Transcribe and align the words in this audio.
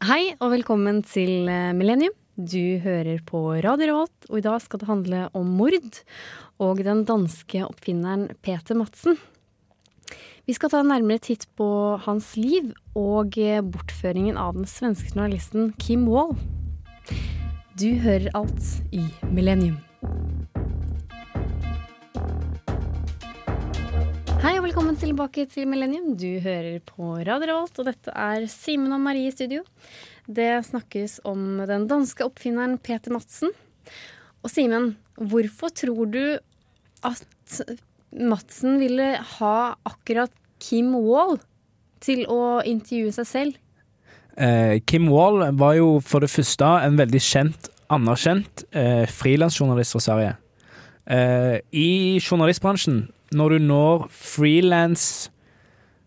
Hei 0.00 0.30
og 0.40 0.54
velkommen 0.54 1.02
til 1.04 1.44
eh, 1.52 1.74
Millennium. 1.76 2.14
Du 2.40 2.80
hører 2.80 3.18
på 3.28 3.42
Radio 3.60 3.90
Revolt, 3.90 4.28
og 4.30 4.38
i 4.38 4.44
dag 4.46 4.62
skal 4.64 4.80
det 4.80 4.86
handle 4.88 5.18
om 5.36 5.50
mord 5.58 5.98
og 6.56 6.80
den 6.86 7.02
danske 7.04 7.60
oppfinneren 7.66 8.30
Peter 8.40 8.78
Madsen. 8.80 9.18
Vi 10.48 10.56
skal 10.56 10.72
ta 10.72 10.80
en 10.80 10.88
nærmere 10.88 11.20
titt 11.20 11.44
på 11.60 11.68
hans 12.06 12.30
liv 12.40 12.72
og 12.96 13.36
eh, 13.36 13.60
bortføringen 13.60 14.40
av 14.40 14.56
den 14.56 14.64
svenske 14.72 15.12
journalisten 15.12 15.74
Kim 15.76 16.08
Wall. 16.08 16.32
Du 17.76 17.90
hører 18.00 18.32
alt 18.40 18.72
i 18.96 19.04
Millennium. 19.28 19.76
Hei 24.40 24.54
og 24.56 24.62
velkommen 24.64 24.96
tilbake 24.96 25.42
til 25.52 25.66
Millennium. 25.68 26.14
Du 26.16 26.38
hører 26.40 26.78
på 26.80 27.10
Radio 27.18 27.44
Revolt, 27.44 27.76
og 27.76 27.84
dette 27.90 28.12
er 28.16 28.46
Simen 28.48 28.94
og 28.96 29.02
Marie 29.04 29.28
i 29.28 29.34
studio. 29.34 29.66
Det 30.24 30.62
snakkes 30.64 31.18
om 31.28 31.58
den 31.68 31.84
danske 31.90 32.24
oppfinneren 32.24 32.78
Peter 32.80 33.12
Madsen. 33.12 33.52
Og 34.40 34.48
Simen, 34.48 34.94
hvorfor 35.20 35.68
tror 35.76 36.08
du 36.08 36.22
at 37.04 37.60
Madsen 38.16 38.80
ville 38.80 39.10
ha 39.34 39.52
akkurat 39.92 40.32
Kim 40.56 40.96
Wall 40.96 41.36
til 42.00 42.24
å 42.24 42.62
intervjue 42.64 43.12
seg 43.20 43.28
selv? 43.28 43.60
Eh, 44.40 44.80
Kim 44.88 45.12
Wall 45.12 45.50
var 45.60 45.76
jo 45.76 45.98
for 46.00 46.24
det 46.24 46.32
første 46.32 46.72
en 46.88 46.96
veldig 46.96 47.24
kjent, 47.28 47.72
anerkjent 47.92 48.64
eh, 48.72 49.04
frilansjournalist 49.04 49.98
fra 49.98 50.06
Sverige. 50.08 50.34
Eh, 51.12 51.56
I 51.76 51.90
journalistbransjen 52.24 53.02
når 53.36 53.48
du 53.54 53.58
når 53.68 54.06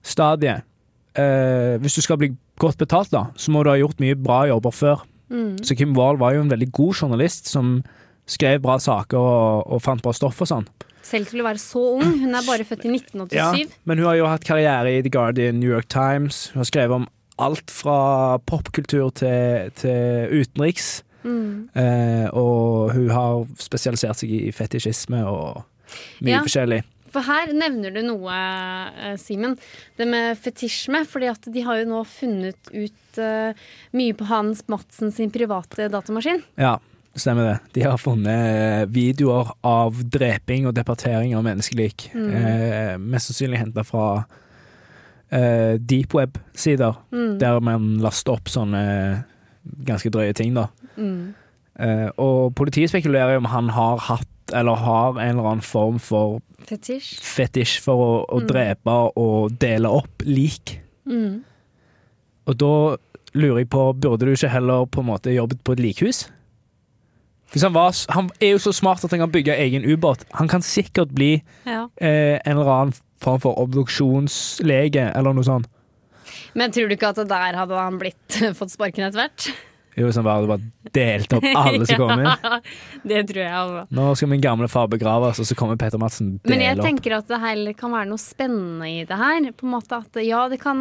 frilans-stadiet 0.04 0.64
eh, 1.18 1.76
Hvis 1.82 1.96
du 1.98 2.02
skal 2.06 2.18
bli 2.22 2.30
godt 2.60 2.78
betalt, 2.82 3.12
da, 3.14 3.26
så 3.36 3.52
må 3.54 3.64
du 3.66 3.70
ha 3.72 3.78
gjort 3.80 4.00
mye 4.04 4.16
bra 4.20 4.44
jobber 4.50 4.72
før. 4.76 4.98
Mm. 5.34 5.56
Så 5.66 5.76
Kim 5.76 5.96
Wall 5.98 6.20
var 6.22 6.36
jo 6.36 6.42
en 6.44 6.52
veldig 6.52 6.70
god 6.76 6.94
journalist 7.02 7.48
som 7.50 7.80
skrev 8.30 8.62
bra 8.64 8.78
saker 8.80 9.18
og, 9.20 9.64
og 9.74 9.82
fant 9.84 10.04
bra 10.06 10.14
stoff 10.16 10.42
og 10.46 10.48
sånn. 10.52 10.68
Selv 11.04 11.28
til 11.32 11.42
å 11.42 11.48
være 11.48 11.60
så 11.60 11.82
ung. 11.98 12.06
Hun 12.22 12.36
er 12.38 12.46
bare 12.48 12.64
født 12.68 12.86
i 12.88 12.92
1987. 12.94 13.36
Ja, 13.36 13.50
men 13.90 14.00
hun 14.00 14.08
har 14.08 14.16
jo 14.22 14.30
hatt 14.30 14.46
karriere 14.48 14.94
i 14.96 15.02
The 15.04 15.12
Guardian, 15.12 15.58
New 15.60 15.72
York 15.74 15.90
Times. 15.92 16.46
Hun 16.54 16.62
har 16.62 16.70
skrevet 16.70 16.96
om 17.02 17.08
alt 17.44 17.74
fra 17.74 18.38
popkultur 18.48 19.10
til, 19.18 19.74
til 19.82 20.30
utenriks. 20.44 21.02
Mm. 21.26 21.68
Eh, 21.76 22.28
og 22.38 22.94
hun 22.96 23.10
har 23.12 23.44
spesialisert 23.60 24.22
seg 24.22 24.30
i 24.38 24.52
fetisjisme 24.56 25.24
og 25.28 25.64
mye 26.24 26.38
Ja. 26.38 26.42
forskjellig. 26.46 26.84
For 27.14 27.22
her 27.28 27.52
nevner 27.54 27.94
du 27.94 28.02
noe, 28.08 28.34
eh, 28.34 29.16
Simen. 29.22 29.54
Det 29.98 30.08
med 30.10 30.38
fetisjme. 30.42 31.04
fordi 31.08 31.30
at 31.30 31.46
de 31.54 31.62
har 31.62 31.78
jo 31.84 31.90
nå 31.92 32.02
funnet 32.10 32.72
ut 32.74 33.20
uh, 33.22 33.54
mye 33.94 34.14
på 34.18 34.26
Hans 34.26 34.64
Madsen 34.68 35.12
sin 35.14 35.30
private 35.32 35.90
datamaskin. 35.94 36.42
Ja, 36.58 36.80
stemmer 37.16 37.46
det. 37.52 37.58
De 37.78 37.84
har 37.86 37.98
funnet 38.02 38.28
eh, 38.34 38.86
videoer 38.90 39.52
av 39.64 40.00
dreping 40.10 40.66
og 40.66 40.74
departering 40.74 41.36
av 41.38 41.44
menneskelik. 41.46 42.08
Mm. 42.16 42.32
Eh, 42.34 42.96
mest 42.98 43.30
sannsynlig 43.30 43.60
henta 43.62 43.84
fra 43.86 44.08
eh, 45.32 45.78
deep 45.78 46.14
web-sider, 46.18 46.98
Mm. 47.12 47.38
der 47.40 47.60
man 47.62 48.00
laster 48.02 48.34
opp 48.34 48.50
sånne 48.50 49.26
ganske 49.86 50.10
drøye 50.12 50.34
ting, 50.34 50.54
da. 50.54 50.68
Mm. 50.98 51.34
Eh, 51.80 52.10
og 52.18 52.54
politiet 52.56 52.90
spekulerer 52.92 53.34
i 53.34 53.38
om 53.38 53.46
han 53.50 53.70
har 53.70 53.98
hatt, 54.10 54.28
eller 54.52 54.76
har 54.76 55.20
en 55.20 55.38
eller 55.38 55.50
annen 55.54 55.62
form 55.66 56.00
for 56.00 56.42
Fetisj. 56.68 57.20
fetisj 57.22 57.80
for 57.84 57.96
å, 57.96 58.12
å 58.28 58.42
Mm. 58.42 58.48
drepe 58.48 58.94
og 59.16 59.58
dele 59.60 59.88
opp 59.90 60.22
lik. 60.26 60.80
Mm. 61.08 61.44
Og 62.48 62.58
da 62.58 62.98
lurer 63.34 63.60
jeg 63.64 63.70
på, 63.70 63.94
burde 64.00 64.26
du 64.26 64.32
ikke 64.34 64.50
heller 64.52 64.86
på 64.86 65.00
en 65.02 65.08
måte 65.08 65.34
jobbet 65.34 65.64
på 65.64 65.74
et 65.74 65.80
likhus? 65.80 66.26
Hvis 67.54 67.62
han, 67.64 67.74
var, 67.74 67.94
han 68.10 68.30
er 68.42 68.56
jo 68.56 68.58
så 68.64 68.74
smart 68.74 69.04
at 69.06 69.12
han 69.12 69.20
kan 69.20 69.32
bygge 69.32 69.54
egen 69.62 69.84
ubåt. 69.86 70.24
Han 70.34 70.48
kan 70.48 70.62
sikkert 70.62 71.14
bli 71.14 71.44
Ja. 71.66 71.88
eh, 72.02 72.40
en 72.46 72.58
eller 72.58 72.72
annen 72.72 72.94
form 73.22 73.40
for 73.40 73.54
obduksjonslege, 73.62 75.12
eller 75.16 75.34
noe 75.34 75.44
sånt. 75.44 75.68
Men 76.56 76.72
tror 76.72 76.90
du 76.90 76.96
ikke 76.96 77.10
at 77.14 77.22
der 77.28 77.54
hadde 77.58 77.78
han 77.78 78.00
blitt 78.00 78.40
fått 78.60 78.72
sparken 78.74 79.06
etter 79.06 79.22
hvert? 79.22 79.52
Jo, 79.96 80.10
han 80.10 80.26
bare, 80.26 80.48
bare 80.50 80.92
delte 80.94 81.38
opp 81.38 81.46
alle 81.54 81.86
som 81.90 82.00
kommer 82.02 82.24
inn. 82.24 82.30
Ja, 82.44 82.60
det 83.04 83.24
tror 83.30 83.42
jeg. 83.44 83.54
også. 83.54 83.84
Nå 83.98 84.06
skal 84.18 84.32
min 84.34 84.42
gamle 84.44 84.68
far 84.72 84.88
begraves, 84.92 85.40
og 85.42 85.46
så 85.50 85.56
kommer 85.60 85.78
Peter 85.82 86.02
Madsen 86.02 86.36
Men 86.50 86.62
jeg 86.64 86.78
opp. 86.80 86.86
tenker 86.86 87.18
at 87.20 87.28
det 87.30 87.40
heller 87.44 87.74
kan 87.78 87.92
være 87.94 88.10
noe 88.10 88.22
spennende 88.22 88.90
i 88.90 89.04
det 89.10 89.18
her. 89.20 89.50
På 89.58 89.68
en 89.68 89.76
måte 89.78 90.00
at 90.04 90.22
ja, 90.26 90.46
det 90.50 90.62
kan 90.64 90.80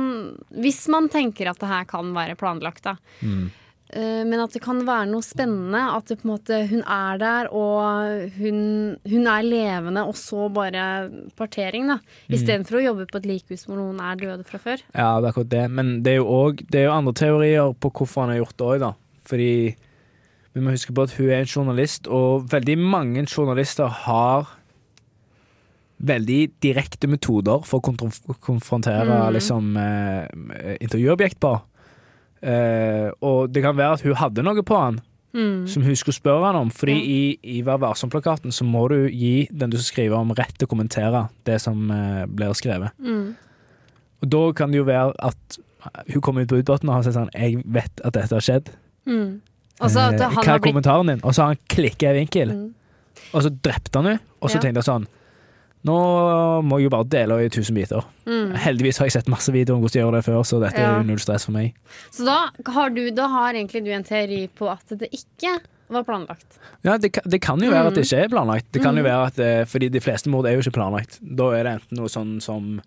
Hvis 0.54 0.86
man 0.92 1.08
tenker 1.12 1.50
at 1.52 1.60
det 1.60 1.68
her 1.68 1.84
kan 1.90 2.14
være 2.16 2.36
planlagt, 2.40 2.84
da. 2.88 2.96
Mm. 3.20 3.50
Eh, 3.92 4.22
Men 4.24 4.40
at 4.40 4.54
det 4.56 4.62
kan 4.64 4.78
være 4.88 5.10
noe 5.10 5.20
spennende. 5.26 5.82
At 5.96 6.08
det 6.08 6.20
på 6.22 6.28
en 6.28 6.32
måte, 6.32 6.62
hun 6.70 6.80
er 6.88 7.18
der, 7.20 7.50
og 7.52 8.32
hun, 8.38 8.62
hun 9.08 9.26
er 9.28 9.44
levende, 9.44 10.06
og 10.08 10.16
så 10.16 10.48
bare 10.52 10.86
partering, 11.36 11.90
da. 11.92 11.98
Mm. 12.00 12.36
Istedenfor 12.38 12.80
å 12.80 12.84
jobbe 12.86 13.06
på 13.12 13.20
et 13.20 13.28
likhus 13.28 13.66
hvor 13.68 13.76
noen 13.76 14.00
er 14.00 14.16
døde 14.20 14.46
fra 14.48 14.60
før. 14.62 14.80
Ja, 14.96 15.10
det 15.20 15.28
er 15.28 15.30
akkurat 15.34 15.52
det. 15.52 15.66
Men 15.76 15.92
det 16.06 16.14
er 16.16 16.22
jo 16.22 16.28
også, 16.32 16.64
det 16.72 16.80
er 16.80 16.88
jo 16.88 16.96
andre 16.96 17.12
teorier 17.20 17.76
på 17.76 17.92
hvorfor 17.92 18.24
han 18.24 18.32
har 18.36 18.40
gjort 18.44 18.56
det 18.56 18.68
òg, 18.72 18.80
da. 18.86 18.92
Fordi 19.32 19.74
vi 20.52 20.60
må 20.60 20.74
huske 20.74 20.92
på 20.92 21.06
at 21.06 21.14
hun 21.16 21.30
er 21.32 21.38
en 21.40 21.48
journalist, 21.48 22.04
og 22.12 22.50
veldig 22.52 22.74
mange 22.78 23.22
journalister 23.24 23.88
har 24.04 24.50
veldig 26.02 26.40
direkte 26.62 27.08
metoder 27.08 27.62
for 27.64 27.78
å 27.80 28.36
konfrontere 28.42 29.06
Mm. 29.06 29.32
liksom, 29.32 29.76
eh, 29.76 30.76
intervjuobjekt 30.80 31.38
på. 31.40 31.60
Eh, 32.42 33.10
og 33.22 33.52
det 33.52 33.62
kan 33.62 33.76
være 33.76 33.92
at 33.92 34.00
hun 34.02 34.14
hadde 34.14 34.42
noe 34.42 34.62
på 34.62 34.76
han 34.76 35.00
Mm. 35.34 35.66
som 35.66 35.82
hun 35.82 35.96
skulle 35.96 36.14
spørre 36.14 36.46
han 36.46 36.56
om. 36.56 36.70
Fordi 36.70 36.92
mm. 36.92 37.04
i, 37.08 37.38
i 37.58 37.62
Vær 37.62 37.78
varsom-plakaten 37.78 38.52
så 38.52 38.64
må 38.64 38.88
du 38.88 39.08
gi 39.08 39.48
den 39.50 39.70
du 39.70 39.78
skal 39.78 39.92
skrive 40.10 40.16
om, 40.18 40.30
rett 40.32 40.58
til 40.58 40.66
å 40.66 40.70
kommentere 40.70 41.28
det 41.46 41.60
som 41.60 41.90
eh, 41.90 42.26
blir 42.26 42.52
skrevet. 42.52 42.90
Mm. 43.00 43.34
Og 44.22 44.28
da 44.28 44.52
kan 44.52 44.70
det 44.70 44.78
jo 44.78 44.84
være 44.84 45.14
at 45.18 45.58
hun 46.12 46.20
kommer 46.20 46.42
ut 46.42 46.48
på 46.48 46.60
utbåten 46.62 46.88
og 46.88 46.94
har 46.94 47.02
sagt 47.02 47.16
sånn 47.16 47.30
Jeg 47.34 47.62
vet 47.64 48.00
at 48.04 48.12
dette 48.12 48.34
har 48.34 48.40
skjedd. 48.44 48.68
Mm. 49.06 49.40
Også, 49.80 49.98
Eh, 50.12 50.18
han 50.20 50.44
Hva 50.44 50.54
er 50.54 50.58
kommentaren 50.62 51.06
din? 51.08 51.20
Og 51.24 51.34
så 51.34 51.42
har 51.42 51.46
han 51.54 51.58
klikka 51.68 52.12
i 52.12 52.18
vinkel. 52.24 52.52
Mm. 52.52 52.74
Og 53.34 53.42
så 53.42 53.50
drepte 53.50 53.96
han 53.98 54.04
henne. 54.04 54.20
Og 54.40 54.50
så 54.50 54.54
Ja. 54.56 54.60
tenkte 54.60 54.82
jeg 54.82 54.88
sånn 54.90 55.06
Nå 55.84 56.62
må 56.62 56.78
jeg 56.78 56.84
jo 56.84 56.90
bare 56.90 57.04
dele 57.10 57.40
i 57.42 57.48
tusen 57.48 57.74
biter. 57.74 58.04
Mm. 58.24 58.52
Heldigvis 58.54 58.98
har 58.98 59.06
jeg 59.08 59.12
sett 59.16 59.26
masse 59.26 59.50
videoer 59.50 59.74
om 59.74 59.82
hvordan 59.82 59.92
de 59.92 59.98
gjør 59.98 60.12
det 60.14 60.24
før, 60.28 60.42
så 60.46 60.60
dette 60.62 60.78
Ja. 60.78 60.92
er 60.94 60.98
jo 61.02 61.08
null 61.08 61.18
stress 61.18 61.44
for 61.46 61.50
meg. 61.52 61.74
Så 62.12 62.24
da 62.24 62.50
har, 62.70 62.90
du, 62.90 63.10
da 63.10 63.26
har 63.26 63.52
egentlig 63.54 63.84
du 63.84 63.90
en 63.90 64.04
teori 64.04 64.48
på 64.54 64.70
at 64.70 64.86
det 64.96 65.10
ikke 65.10 65.58
var 65.90 66.04
planlagt. 66.04 66.58
Ja, 66.84 66.96
det, 66.98 67.18
det 67.26 67.40
kan 67.42 67.58
jo 67.58 67.70
være 67.72 67.88
at 67.88 67.94
det 67.94 68.04
Mm. 68.04 68.06
ikke 68.12 68.24
er 68.24 68.28
planlagt. 68.28 68.66
Det 68.70 68.80
kan 68.82 68.94
jo 68.94 69.02
Mm. 69.02 69.10
være 69.10 69.26
at 69.26 69.38
eh, 69.40 69.64
Fordi 69.64 69.88
de 69.90 69.98
fleste 70.00 70.28
mord 70.30 70.46
er 70.46 70.52
jo 70.52 70.60
ikke 70.60 70.78
planlagt. 70.78 71.18
Da 71.20 71.50
er 71.50 71.62
det 71.64 71.72
enten 71.80 71.98
noe 71.98 72.06
sånn 72.08 72.40
som 72.40 72.80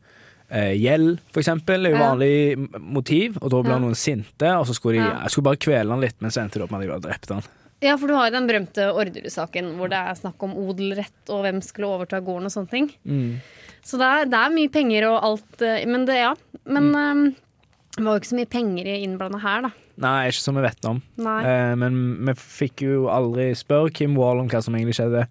gjeld, 0.49 1.19
for 1.33 1.41
eksempel, 1.41 1.85
er 1.87 1.91
jo 1.95 1.97
vanlig 1.97 2.79
motiv, 2.79 3.37
og 3.41 3.49
da 3.51 3.61
blir 3.63 3.73
Ja. 3.73 3.79
noen 3.79 3.95
sinte, 3.95 4.49
og 4.59 4.65
så 4.67 4.73
skulle 4.75 4.99
de. 5.01 5.09
Jeg 5.23 5.29
skulle 5.31 5.43
bare 5.49 5.57
kvele 5.57 5.89
han 5.89 6.01
litt, 6.01 6.15
men 6.21 6.31
så 6.31 6.41
endte 6.43 6.53
det 6.59 6.63
opp 6.63 6.71
med 6.71 6.81
at 6.81 6.87
de 6.87 6.93
bare 6.93 7.05
drepte 7.11 7.33
han. 7.33 7.43
Ja, 7.81 7.97
for 7.97 8.07
du 8.07 8.13
har 8.15 8.29
jo 8.29 8.37
den 8.39 8.47
berømte 8.47 8.93
Orderud-saken 8.95 9.75
hvor 9.77 9.89
det 9.89 9.97
er 9.99 10.13
snakk 10.15 10.41
om 10.41 10.53
odelrett 10.55 11.29
og 11.29 11.43
hvem 11.43 11.61
skulle 11.61 11.87
overta 11.87 12.21
gården 12.23 12.45
og 12.45 12.51
sånne 12.53 12.69
ting. 12.69 12.91
Mm. 13.05 13.41
Så 13.83 13.97
det 13.99 14.07
er, 14.07 14.25
det 14.25 14.33
er 14.39 14.53
mye 14.55 14.71
penger 14.71 15.09
og 15.11 15.23
alt, 15.23 15.61
eh, 15.61 15.85
men 15.85 16.05
det, 16.05 16.15
ja. 16.15 16.33
Men 16.65 16.91
Mm. 16.91 17.27
eh, 17.27 17.35
det 17.97 18.03
var 18.05 18.13
jo 18.15 18.19
ikke 18.21 18.33
så 18.33 18.39
mye 18.39 18.49
penger 18.49 18.85
innblanda 19.03 19.39
her, 19.41 19.61
da. 19.61 19.71
Nei, 19.97 20.27
ikke 20.29 20.41
som 20.41 20.55
vi 20.55 20.61
vet 20.61 20.85
om. 20.85 21.01
Eh, 21.19 21.75
men 21.75 22.25
vi 22.25 22.33
fikk 22.33 22.81
jo 22.81 23.05
aldri 23.07 23.51
spørre 23.55 23.93
Kim 23.93 24.15
Wall 24.15 24.39
om 24.39 24.47
hva 24.49 24.61
som 24.63 24.73
egentlig 24.73 24.95
skjedde. 24.95 25.27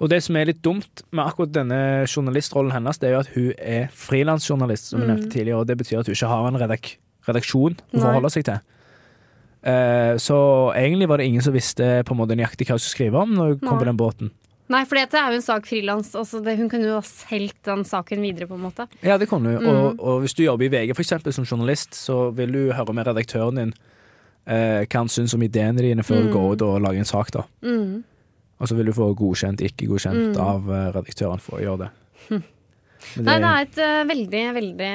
Og 0.00 0.08
det 0.08 0.22
som 0.24 0.36
er 0.36 0.46
litt 0.48 0.62
dumt 0.64 1.02
med 1.12 1.26
akkurat 1.26 1.52
denne 1.52 2.06
journalistrollen 2.08 2.72
hennes, 2.72 2.98
det 2.98 3.10
er 3.10 3.12
jo 3.12 3.20
at 3.20 3.32
hun 3.34 3.52
er 3.58 3.88
frilansjournalist, 3.92 4.86
som 4.90 5.00
vi 5.00 5.06
Mm. 5.06 5.10
nevnte 5.14 5.30
tidligere, 5.34 5.58
og 5.60 5.66
det 5.66 5.76
betyr 5.78 5.98
at 6.00 6.06
hun 6.06 6.14
ikke 6.14 6.28
har 6.28 6.48
en 6.48 6.56
redak 6.62 6.96
redaksjon 7.28 7.74
å 7.76 7.80
forholder 7.92 8.00
forholde 8.00 8.30
seg 8.32 8.44
til. 8.44 8.60
Uh, 9.60 10.16
så 10.16 10.36
egentlig 10.72 11.06
var 11.10 11.18
det 11.20 11.26
ingen 11.28 11.42
som 11.44 11.52
visste 11.52 11.84
på 12.08 12.14
en 12.14 12.20
måte 12.22 12.32
nøyaktig 12.38 12.64
hva 12.64 12.78
hun 12.78 12.80
skulle 12.80 12.96
skrive 12.96 13.20
om 13.20 13.34
når 13.36 13.46
hun 13.52 13.58
kom 13.68 13.78
på 13.78 13.84
den 13.90 13.98
båten. 14.00 14.30
Nei, 14.70 14.84
for 14.86 14.94
dette 14.96 15.18
er 15.18 15.32
jo 15.34 15.36
en 15.40 15.42
sak 15.44 15.66
frilans. 15.66 16.14
Altså 16.16 16.40
hun 16.46 16.68
kunne 16.70 16.86
jo 16.86 16.94
ha 16.94 17.02
solgt 17.04 17.64
den 17.66 17.82
saken 17.84 18.22
videre, 18.22 18.46
på 18.48 18.54
en 18.54 18.62
måte. 18.62 18.86
Ja, 19.02 19.18
det 19.18 19.28
kunne 19.28 19.52
hun. 19.58 19.64
Mm. 19.66 19.68
Og, 19.68 20.00
og 20.00 20.20
hvis 20.22 20.32
du 20.38 20.44
jobber 20.44 20.64
i 20.64 20.70
VG 20.72 20.94
for 20.94 21.02
eksempel, 21.02 21.32
som 21.34 21.44
journalist, 21.44 21.92
så 21.98 22.30
vil 22.32 22.52
du 22.54 22.72
høre 22.72 22.94
med 22.94 23.04
redaktøren 23.10 23.58
din 23.58 23.72
uh, 24.48 24.86
hva 24.86 24.96
han 25.02 25.08
syns 25.12 25.34
om 25.36 25.42
ideene 25.42 25.82
dine 25.84 26.02
før 26.06 26.22
du 26.22 26.28
Mm. 26.30 26.32
går 26.38 26.52
ut 26.54 26.62
og 26.62 26.80
lager 26.80 26.98
en 27.02 27.04
sak. 27.12 27.30
da. 27.32 27.42
Mm. 27.62 28.04
Og 28.60 28.68
så 28.68 28.76
vil 28.76 28.90
du 28.90 28.92
få 28.92 29.10
godkjent, 29.16 29.62
ikke 29.64 29.88
godkjent 29.88 30.36
Mm. 30.36 30.40
av 30.44 30.66
eh, 30.70 30.88
redaktøren 30.92 31.40
for 31.40 31.58
å 31.58 31.62
gjøre 31.64 31.86
det. 31.86 31.90
Men 33.16 33.24
Nei, 33.24 33.36
det 33.40 33.48
er 33.48 33.62
et 33.64 33.78
uh, 33.80 34.08
veldig, 34.10 34.40
veldig, 34.54 34.90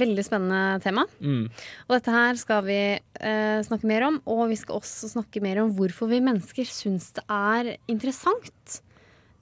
veldig 0.00 0.22
spennende 0.24 0.80
tema. 0.80 1.02
mm, 1.20 1.42
Og 1.84 1.92
dette 1.92 2.14
her 2.14 2.38
skal 2.40 2.62
vi 2.64 2.78
uh, 2.96 3.60
snakke 3.66 3.84
mer 3.86 4.06
om, 4.06 4.16
og 4.24 4.46
vi 4.48 4.56
skal 4.56 4.78
også 4.80 5.10
snakke 5.12 5.42
mer 5.44 5.60
om 5.60 5.74
hvorfor 5.76 6.08
vi 6.08 6.22
mennesker 6.24 6.64
syns 6.64 7.10
det 7.18 7.24
er 7.28 7.74
interessant 7.92 8.80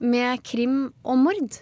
med 0.03 0.43
krim 0.43 0.91
og 1.07 1.17
mord. 1.23 1.61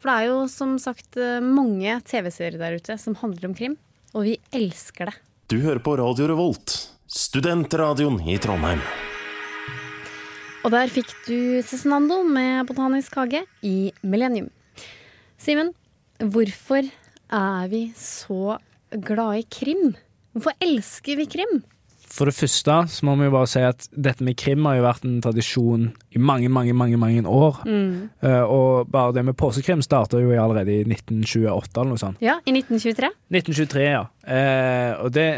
For 0.00 0.08
det 0.08 0.14
er 0.16 0.30
jo 0.30 0.38
som 0.48 0.78
sagt 0.80 1.20
mange 1.44 2.00
TV-serier 2.08 2.56
der 2.58 2.80
ute 2.80 2.96
som 2.98 3.14
handler 3.20 3.50
om 3.50 3.54
krim, 3.54 3.76
og 4.16 4.24
vi 4.26 4.38
elsker 4.50 5.12
det. 5.12 5.14
Du 5.52 5.60
hører 5.60 5.78
på 5.84 5.94
Radio 6.00 6.26
Revolt, 6.32 6.74
Studentradioen 7.06 8.18
i 8.26 8.40
Trondheim. 8.42 8.80
Og 10.68 10.74
der 10.74 10.90
fikk 10.92 11.08
du 11.24 11.62
Cezinando 11.64 12.18
med 12.28 12.66
Botanisk 12.68 13.14
hage 13.16 13.38
i 13.64 13.88
Millennium. 14.04 14.50
Simen, 15.40 15.70
hvorfor 16.20 16.84
er 16.84 17.70
vi 17.72 17.86
så 17.96 18.58
glad 18.92 19.38
i 19.38 19.46
krim? 19.48 19.94
Hvorfor 20.36 20.52
elsker 20.60 21.16
vi 21.16 21.24
krim? 21.24 21.62
For 22.04 22.28
det 22.28 22.36
første 22.36 22.76
så 22.92 23.08
må 23.08 23.16
vi 23.16 23.30
jo 23.30 23.34
bare 23.38 23.48
si 23.48 23.64
at 23.64 23.88
dette 23.96 24.28
med 24.28 24.36
krim 24.36 24.68
har 24.68 24.76
jo 24.76 24.84
vært 24.90 25.08
en 25.08 25.16
tradisjon 25.24 25.88
i 26.12 26.20
mange, 26.20 26.52
mange, 26.52 26.76
mange 26.76 27.00
mange 27.00 27.24
år. 27.24 27.64
Eh, 27.64 28.44
og 28.44 28.92
bare 28.92 29.16
det 29.16 29.24
med 29.24 29.40
påskekrim 29.40 29.80
starta 29.80 30.20
jo 30.20 30.36
allerede 30.36 30.82
i 30.82 30.84
1928 30.84 31.80
eller 31.80 31.94
noe 31.94 32.04
sånt. 32.04 32.20
Ja, 32.20 32.42
i 32.44 32.52
1923. 32.52 33.14
1923, 33.32 33.88
ja. 33.88 34.04
Uh, 34.20 35.04
og 35.06 35.16
det, 35.16 35.28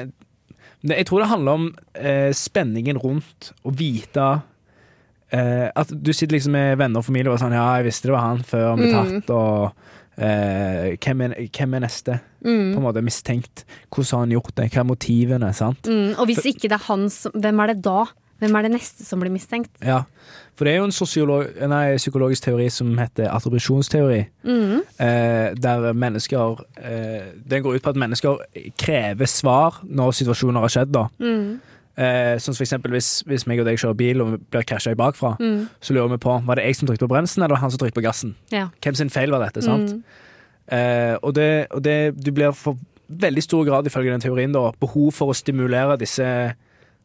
det 0.83 1.05
Jeg 1.05 1.07
tror 1.07 1.23
det 1.23 1.35
handler 1.39 1.61
om 1.61 1.75
uh, 2.03 2.31
spenningen 2.35 2.99
rundt 2.99 3.55
å 3.63 3.71
vite 3.71 4.41
eh, 5.33 5.69
At 5.77 5.91
du 5.93 6.13
sitter 6.13 6.37
liksom 6.37 6.53
med 6.53 6.79
venner 6.81 6.99
og 7.03 7.05
familie 7.07 7.31
og 7.33 7.39
er 7.39 7.45
sånn 7.45 7.57
Ja, 7.57 7.67
jeg 7.79 7.89
visste 7.91 8.09
det 8.11 8.15
var 8.17 8.27
han 8.29 8.43
før 8.47 8.69
han 8.71 8.79
ble 8.83 8.93
tatt, 8.95 9.31
og 9.31 9.73
eh, 10.21 10.97
hvem, 11.01 11.21
er, 11.29 11.37
hvem 11.59 11.75
er 11.79 11.85
neste? 11.87 12.21
På 12.41 12.49
en 12.55 12.83
måte 12.87 13.03
mistenkt. 13.05 13.65
Hvordan 13.93 14.11
har 14.17 14.25
han 14.27 14.35
gjort 14.39 14.55
det? 14.57 14.71
Hva 14.73 14.81
er 14.81 14.89
motivene? 14.89 15.53
sant? 15.55 15.87
Mm, 15.91 16.15
og 16.19 16.27
hvis 16.31 16.45
ikke 16.55 16.69
det 16.69 16.79
er 16.79 16.87
han, 16.89 17.09
som- 17.11 17.33
hvem 17.37 17.61
er 17.61 17.75
det 17.75 17.83
da? 17.85 18.05
Hvem 18.41 18.55
er 18.57 18.63
det 18.65 18.71
neste 18.73 19.05
som 19.05 19.21
blir 19.21 19.29
mistenkt? 19.31 19.69
Ja, 19.85 19.99
for 20.57 20.65
det 20.65 20.73
er 20.73 20.79
jo 20.79 20.87
en 20.89 21.69
nei, 21.69 21.97
psykologisk 22.01 22.47
teori 22.47 22.71
som 22.73 22.95
heter 22.97 23.29
attribusjonsteori. 23.29 24.21
Eh, 24.49 25.55
der 25.61 25.93
mennesker 25.93 26.63
eh, 26.81 27.27
Den 27.45 27.63
går 27.63 27.75
ut 27.77 27.83
på 27.85 27.91
at 27.93 27.97
mennesker 28.01 28.39
krever 28.81 29.29
svar 29.29 29.83
når 29.85 30.13
situasjoner 30.17 30.61
har 30.65 30.73
skjedd. 30.73 30.93
da 30.93 31.05
eh, 32.01 32.35
Sånn 32.41 32.55
som 32.55 32.59
for 32.59 32.67
eksempel 32.67 32.95
hvis, 32.97 33.11
hvis 33.29 33.47
meg 33.51 33.63
og 33.63 33.69
deg 33.69 33.81
kjører 33.81 33.99
bil 33.99 34.25
og 34.25 34.37
blir 34.51 34.67
krasja 34.67 34.95
i 34.95 34.99
bakfra, 34.99 35.35
så 35.85 35.97
lurer 35.97 36.15
vi 36.15 36.21
på 36.25 36.37
var 36.47 36.59
det 36.59 36.67
jeg 36.69 36.81
som 36.81 36.91
trykte 36.91 37.07
på 37.07 37.13
bremsen, 37.13 37.45
eller 37.45 37.61
han 37.61 37.73
som 37.73 37.81
trykte 37.83 37.99
på 37.99 38.07
gassen. 38.07 38.35
Ja. 38.55 38.69
Hvem 38.81 38.99
sin 38.99 39.13
feil 39.13 39.35
var 39.35 39.45
dette? 39.45 39.65
sant? 39.67 40.01
Eh, 40.71 41.17
og 41.21 41.35
det, 41.35 41.67
og 41.75 41.83
det 41.83 41.99
du 42.17 42.31
blir 42.35 42.55
for 42.57 42.79
veldig 43.11 43.43
stor 43.43 43.65
grad, 43.67 43.87
ifølge 43.87 44.13
den 44.15 44.23
teorien, 44.23 44.53
da, 44.55 44.71
behov 44.81 45.11
for 45.17 45.33
å 45.33 45.37
stimulere 45.37 45.99
disse 45.99 46.27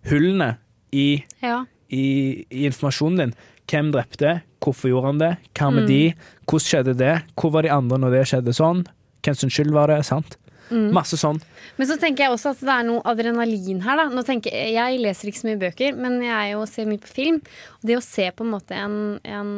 hullene 0.10 0.56
i 0.94 1.24
ja. 1.42 1.64
i, 1.90 2.46
i 2.50 2.66
informasjonen 2.70 3.24
din. 3.24 3.36
Hvem 3.66 3.92
drepte? 3.96 4.40
Hvorfor 4.62 4.92
gjorde 4.92 5.12
han 5.12 5.22
det? 5.22 5.32
Hva 5.58 5.72
med 5.74 5.88
de? 5.90 6.02
Hvordan 6.46 6.66
skjedde 6.66 6.94
det? 6.98 7.16
Hvor 7.38 7.54
var 7.54 7.66
de 7.66 7.74
andre 7.74 7.98
når 8.02 8.14
det 8.14 8.26
skjedde 8.30 8.54
sånn? 8.54 8.84
Hvem 9.26 9.38
sin 9.40 9.54
skyld 9.54 9.74
var 9.74 9.90
det? 9.90 10.04
Sant? 10.06 10.38
Masse 10.72 11.18
sånn. 11.20 11.38
Men 11.78 11.88
så 11.88 11.98
tenker 12.02 12.24
jeg 12.26 12.34
også 12.34 12.54
at 12.56 12.62
det 12.66 12.72
er 12.74 12.86
noe 12.88 13.02
adrenalin 13.06 13.82
her. 13.86 14.00
Da. 14.00 14.06
Nå 14.10 14.24
tenker 14.26 14.50
jeg, 14.56 14.72
jeg 14.74 15.00
leser 15.04 15.30
ikke 15.30 15.42
så 15.42 15.48
mye 15.50 15.60
bøker, 15.62 15.98
men 16.00 16.16
jeg 16.24 16.34
er 16.34 16.52
jo 16.56 16.64
ser 16.70 16.88
mye 16.90 17.02
på 17.04 17.12
film. 17.14 17.38
Og 17.82 17.90
det 17.90 17.98
å 18.00 18.04
se 18.06 18.30
på 18.34 18.46
en 18.46 18.52
måte 18.56 18.78
en, 18.80 18.96
en 19.24 19.52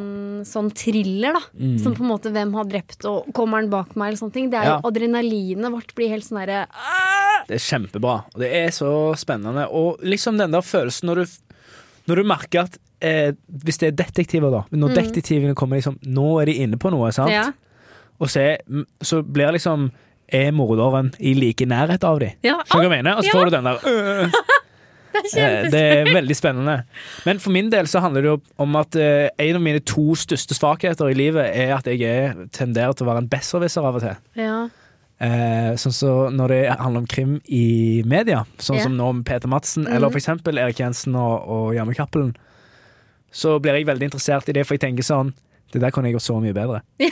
sånn 0.48 0.68
thriller, 0.76 1.38
da, 1.38 1.42
som 1.80 1.94
på 1.96 2.04
en 2.04 2.10
måte 2.10 2.32
hvem 2.34 2.52
har 2.58 2.68
drept, 2.68 3.06
og 3.08 3.30
kommer 3.36 3.62
han 3.62 3.70
bak 3.72 3.94
meg, 3.96 4.10
eller 4.12 4.20
sånne 4.20 4.36
ting, 4.36 4.50
det 4.52 4.58
er 4.60 4.68
Ja. 4.68 4.74
jo 4.82 4.90
adrenalinet 4.90 5.72
vårt 5.72 5.94
blir 5.96 6.10
helt 6.12 6.26
sånn 6.26 6.42
derre 6.42 6.66
Det 7.48 7.56
er 7.56 7.64
kjempebra. 7.64 8.16
Og 8.34 8.40
det 8.42 8.50
er 8.52 8.68
så 8.76 8.90
spennende. 9.16 9.64
Og 9.72 10.02
liksom 10.04 10.36
den 10.36 10.52
der 10.52 10.60
følelsen 10.66 11.08
når 11.08 11.22
du, 11.22 11.38
når 12.10 12.16
du 12.20 12.24
merker 12.28 12.66
at 12.66 12.76
eh, 13.00 13.32
Hvis 13.64 13.78
det 13.80 13.92
er 13.92 13.96
detektiver, 14.04 14.50
da. 14.50 14.64
Når 14.74 14.92
detektivene 14.98 15.54
kommer 15.56 15.78
liksom 15.78 15.96
Nå 16.04 16.40
er 16.42 16.50
de 16.50 16.58
inne 16.64 16.76
på 16.76 16.90
noe, 16.92 17.08
sant? 17.14 17.30
Ja. 17.32 17.46
Og 18.18 18.28
så, 18.32 18.40
er, 18.42 18.84
så 19.00 19.22
blir 19.22 19.52
liksom 19.54 19.88
Er 20.32 20.50
morderen 20.52 21.12
i 21.18 21.32
like 21.34 21.64
nærhet 21.68 22.04
av 22.04 22.18
dem? 22.20 22.34
Ja, 22.44 22.58
Skjønner 22.68 22.84
du 22.84 22.88
hva 22.90 22.96
jeg 22.98 23.04
mener? 23.04 23.16
Og 23.16 23.24
så 23.24 23.32
får 23.32 23.44
du 23.48 23.54
den 23.56 23.68
der 23.68 23.78
øh. 23.88 24.40
er, 25.40 25.68
Det 25.74 25.80
er 25.80 26.10
veldig 26.12 26.36
spennende. 26.36 26.74
Men 27.24 27.40
for 27.40 27.54
min 27.54 27.70
del 27.72 27.88
så 27.88 28.02
handler 28.04 28.22
det 28.26 28.30
jo 28.34 28.40
om 28.60 28.76
at 28.76 28.98
eh, 29.00 29.28
en 29.40 29.56
av 29.56 29.64
mine 29.64 29.80
to 29.88 30.12
største 30.20 30.54
svakheter 30.58 31.08
i 31.10 31.16
livet 31.16 31.48
er 31.48 31.72
at 31.78 31.88
jeg 31.88 32.02
er, 32.04 32.36
tenderer 32.52 32.92
til 32.92 33.06
å 33.06 33.10
være 33.12 33.24
en 33.24 33.30
besserwisser 33.32 33.88
av 33.88 33.96
og 33.98 34.04
til. 34.04 34.20
Ja. 34.38 34.58
Eh, 35.18 35.72
sånn 35.80 35.96
så 35.96 36.12
når 36.30 36.52
det 36.52 36.60
handler 36.78 37.02
om 37.02 37.08
krim 37.10 37.38
i 37.48 38.02
media, 38.06 38.44
sånn 38.62 38.78
Ja. 38.78 38.84
som 38.84 38.94
nå 39.00 39.08
med 39.16 39.24
Peter 39.26 39.50
Madsen, 39.50 39.88
eller 39.90 40.12
for 40.12 40.20
eksempel 40.20 40.60
Erik 40.62 40.78
Jensen 40.78 41.16
og, 41.18 41.48
og 41.48 41.72
Janne 41.74 41.96
Cappelen, 41.96 42.36
så 43.34 43.56
blir 43.60 43.74
jeg 43.80 43.88
veldig 43.88 44.12
interessert 44.12 44.46
i 44.48 44.54
det, 44.56 44.62
for 44.68 44.76
jeg 44.78 44.84
tenker 44.86 45.04
sånn 45.04 45.34
Det 45.72 45.82
der 45.82 45.90
kunne 45.92 46.08
jeg 46.08 46.14
gjort 46.16 46.24
så 46.24 46.36
mye 46.40 46.54
bedre. 46.56 46.78
ja. 47.02 47.10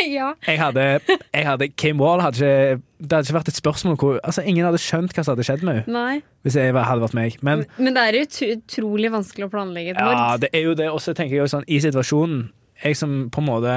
Jeg 0.50 0.58
hadde, 0.60 0.84
jeg 1.34 1.46
hadde 1.46 1.68
Kim 1.76 2.00
Wall 2.00 2.22
hadde 2.24 2.38
ikke 2.40 2.82
Det 3.00 3.12
hadde 3.16 3.26
ikke 3.28 3.36
vært 3.38 3.50
et 3.52 3.58
spørsmål 3.60 3.96
hvor 4.00 4.18
altså, 4.24 4.44
Ingen 4.46 4.64
hadde 4.68 4.80
skjønt 4.82 5.14
hva 5.16 5.24
som 5.24 5.34
hadde 5.34 5.46
skjedd 5.48 5.64
med 5.66 5.82
henne 5.84 6.22
hvis 6.44 6.56
jeg 6.56 6.72
hadde 6.72 7.02
vært 7.04 7.16
meg. 7.18 7.34
Men 7.44 7.66
Men 7.76 7.96
det 7.96 8.02
er 8.08 8.16
jo 8.16 8.52
utrolig 8.54 9.10
vanskelig 9.12 9.48
å 9.48 9.52
planlegge 9.52 9.92
et 9.92 9.98
Ja, 10.00 10.36
det 10.40 10.48
er 10.56 10.62
jo 10.70 10.76
det. 10.78 10.86
Og 10.88 11.02
så 11.04 11.12
tenker 11.16 11.36
jeg 11.36 11.44
også 11.44 11.58
sånn, 11.58 11.66
i 11.68 11.80
situasjonen 11.84 12.46
Jeg 12.84 12.96
som 12.96 13.28
på 13.32 13.42
en 13.42 13.48
måte 13.50 13.74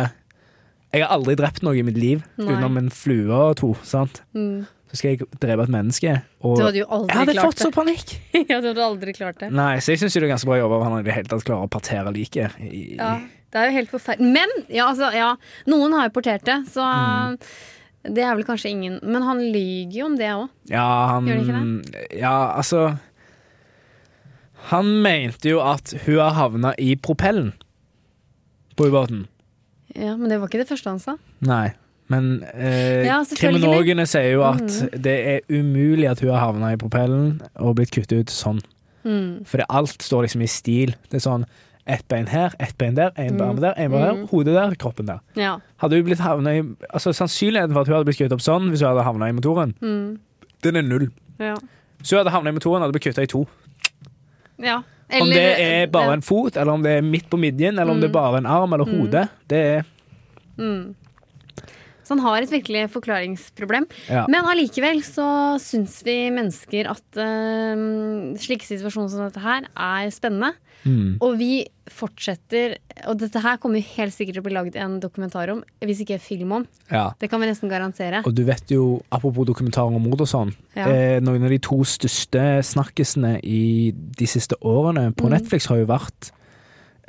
Jeg 0.94 1.04
har 1.04 1.12
aldri 1.12 1.36
drept 1.36 1.64
noe 1.66 1.76
i 1.76 1.84
mitt 1.84 2.00
liv 2.00 2.24
Nei. 2.38 2.48
utenom 2.54 2.80
en 2.80 2.90
flue 2.94 3.28
og 3.34 3.58
to. 3.60 3.74
sant? 3.84 4.22
Mm. 4.38 4.64
Så 4.94 5.00
skal 5.00 5.16
jeg 5.16 5.26
drepe 5.42 5.64
et 5.66 5.72
menneske. 5.74 6.12
Og 6.46 6.60
Du 6.60 6.68
hadde 6.68 6.78
jo 6.84 6.86
aldri 6.86 7.10
jeg 7.10 7.18
hadde 7.24 7.34
klart 7.34 7.48
fått 7.50 7.64
så 7.66 7.70
panikk! 7.74 8.12
ja, 8.52 8.60
du 8.62 8.68
hadde 8.70 8.84
aldri 8.86 9.16
klart 9.18 9.40
det. 9.42 9.50
Nei, 9.50 9.80
Så 9.82 9.96
jeg 9.96 10.04
syns 10.04 10.14
det 10.14 10.22
er 10.22 10.30
ganske 10.36 10.46
bra 10.46 10.60
jobba 10.60 10.78
av 10.78 10.84
han 10.86 11.00
i 11.00 11.06
det 11.08 11.16
hele 11.16 11.32
tatt 11.32 11.46
klarer 11.48 11.66
å 11.66 11.72
partere 11.74 12.14
liket. 12.14 12.60
Ja, 12.94 13.16
det 13.54 13.62
er 13.62 13.70
jo 13.70 13.76
helt 13.78 13.92
forferdelig. 13.94 14.32
Men 14.34 14.50
ja, 14.74 14.88
altså, 14.90 15.12
ja, 15.16 15.32
noen 15.70 15.94
har 15.94 16.10
jo 16.10 16.14
portert 16.20 16.44
det, 16.50 16.60
så 16.74 16.84
Mm. 16.84 17.38
det 18.16 18.24
er 18.26 18.36
vel 18.36 18.44
kanskje 18.44 18.70
ingen 18.74 19.00
Men 19.04 19.22
han 19.24 19.38
lyver 19.40 19.94
jo 19.96 20.06
om 20.10 20.16
det 20.20 20.28
òg. 20.34 20.50
Ja, 20.70 20.88
han 21.14 21.28
Gjør 21.30 21.46
det 21.48 22.18
Ja, 22.20 22.34
altså 22.58 22.98
Han 24.72 24.90
mente 25.04 25.50
jo 25.52 25.60
at 25.64 25.94
hun 26.06 26.20
har 26.20 26.34
havna 26.38 26.74
i 26.80 26.96
propellen 26.96 27.54
på 28.76 28.88
ubåten. 28.90 29.26
Ja, 29.94 30.16
men 30.18 30.30
det 30.32 30.40
var 30.42 30.48
ikke 30.50 30.62
det 30.64 30.70
første 30.72 30.90
han 30.90 31.00
sa. 31.04 31.18
Nei. 31.46 31.74
Men 32.10 32.44
eh, 32.54 33.04
Ja. 33.06 33.20
Mm. 33.22 33.36
kriminologene 33.38 34.06
sier 34.10 34.32
jo 34.34 34.44
at 34.48 35.02
det 35.02 35.18
er 35.34 35.42
umulig 35.50 36.10
at 36.10 36.20
hun 36.24 36.32
har 36.34 36.40
havna 36.48 36.72
i 36.74 36.80
propellen 36.82 37.42
og 37.56 37.76
blitt 37.78 37.92
kuttet 37.94 38.24
ut 38.24 38.34
sånn. 38.34 38.62
Mm. 39.06 39.44
For 39.46 39.64
alt 39.70 40.02
står 40.02 40.24
liksom 40.26 40.42
i 40.44 40.48
stil. 40.48 40.96
Det 41.12 41.20
er 41.20 41.26
sånn 41.30 41.46
ett 41.88 42.06
bein 42.08 42.28
her, 42.32 42.54
ett 42.60 42.78
bein 42.78 42.96
der, 42.96 43.12
én 43.20 43.34
Mm. 43.36 43.42
arm 43.50 43.58
der, 43.60 43.74
én 43.76 43.90
bein 43.92 44.02
der, 44.04 44.26
hodet 44.32 44.54
der, 44.56 44.76
kroppen 44.76 45.06
der. 45.06 45.20
Ja. 45.36 45.58
Hadde 45.82 45.96
hun 46.00 46.06
blitt 46.06 46.20
havna 46.24 46.54
i 46.56 46.62
Altså 46.94 47.12
Sannsynligheten 47.14 47.74
for 47.74 47.82
at 47.82 47.88
hun 47.88 47.96
hadde 47.98 48.06
blitt 48.08 48.18
kuttet 48.22 48.32
opp 48.38 48.42
sånn 48.46 48.70
hvis 48.72 48.80
hun 48.82 48.90
hadde 48.94 49.04
havna 49.04 49.28
i 49.30 49.36
motoren, 49.36 49.74
Mm. 49.82 50.20
den 50.64 50.76
er 50.76 50.82
null. 50.82 51.10
Ja. 51.40 51.56
Hvis 52.00 52.10
hun 52.12 52.20
hadde 52.24 52.32
havna 52.32 52.50
i 52.50 52.54
motoren, 52.54 52.82
hadde 52.82 52.94
blitt 52.96 53.04
kutta 53.10 53.24
i 53.24 53.28
to. 53.28 53.46
ja. 54.60 54.82
Om 55.14 55.30
det 55.30 55.60
er 55.60 55.88
bare 55.94 56.14
en 56.14 56.22
fot, 56.26 56.56
eller 56.58 56.72
om 56.74 56.82
det 56.82 56.92
er 56.98 57.02
midt 57.06 57.28
på 57.30 57.38
midjen, 57.38 57.78
eller 57.78 57.92
om 57.92 58.00
det 58.02 58.08
er 58.10 58.14
bare 58.14 58.38
en 58.40 58.46
arm 58.50 58.74
eller 58.74 58.86
hode, 58.86 59.28
det 59.48 59.58
er 59.78 59.84
mm. 60.58 60.96
Så 62.04 62.16
han 62.16 62.20
har 62.20 62.42
et 62.42 62.50
virkelig 62.52 62.90
forklaringsproblem. 62.92 63.86
Ja. 64.10 64.26
Men 64.28 64.44
allikevel 64.44 65.00
så 65.08 65.56
syns 65.64 66.02
vi 66.04 66.30
mennesker 66.36 66.90
at 66.92 67.20
eh, 67.22 67.84
slike 68.44 68.66
situasjoner 68.68 69.10
som 69.14 69.22
dette 69.24 69.40
her 69.40 69.68
er 69.72 70.10
spennende. 70.12 70.50
Mm. 70.86 71.18
Og 71.22 71.38
vi 71.40 71.66
fortsetter 71.90 72.78
Og 73.08 73.18
dette 73.20 73.40
her 73.44 73.58
kommer 73.58 73.80
jo 73.82 73.88
helt 73.98 74.14
sikkert 74.16 74.36
til 74.38 74.42
å 74.44 74.46
bli 74.46 74.54
laget 74.56 74.76
en 74.80 75.00
dokumentar 75.04 75.50
om, 75.52 75.64
hvis 75.84 76.02
ikke 76.06 76.20
film 76.22 76.52
om. 76.60 76.68
ja. 76.92 77.12
Det 77.20 77.30
kan 77.30 77.42
vi 77.42 77.48
nesten 77.50 77.70
garantere. 77.72 78.22
Og 78.26 78.34
du 78.36 78.44
vet 78.48 78.70
jo, 78.72 79.02
apropos 79.12 79.46
dokumentarer 79.46 79.96
om 79.96 80.02
mord 80.04 80.22
og 80.22 80.28
sånn, 80.28 80.54
Ja. 80.76 80.88
eh, 80.88 81.20
noen 81.20 81.44
av 81.44 81.50
de 81.50 81.58
to 81.60 81.84
største 81.84 82.64
snakkisene 82.64 83.40
i 83.44 83.92
de 83.92 84.26
siste 84.26 84.56
årene 84.62 85.14
på 85.16 85.26
Mm. 85.28 85.32
Netflix 85.40 85.68
har 85.68 85.78
jo 85.78 85.86
vært 85.86 86.32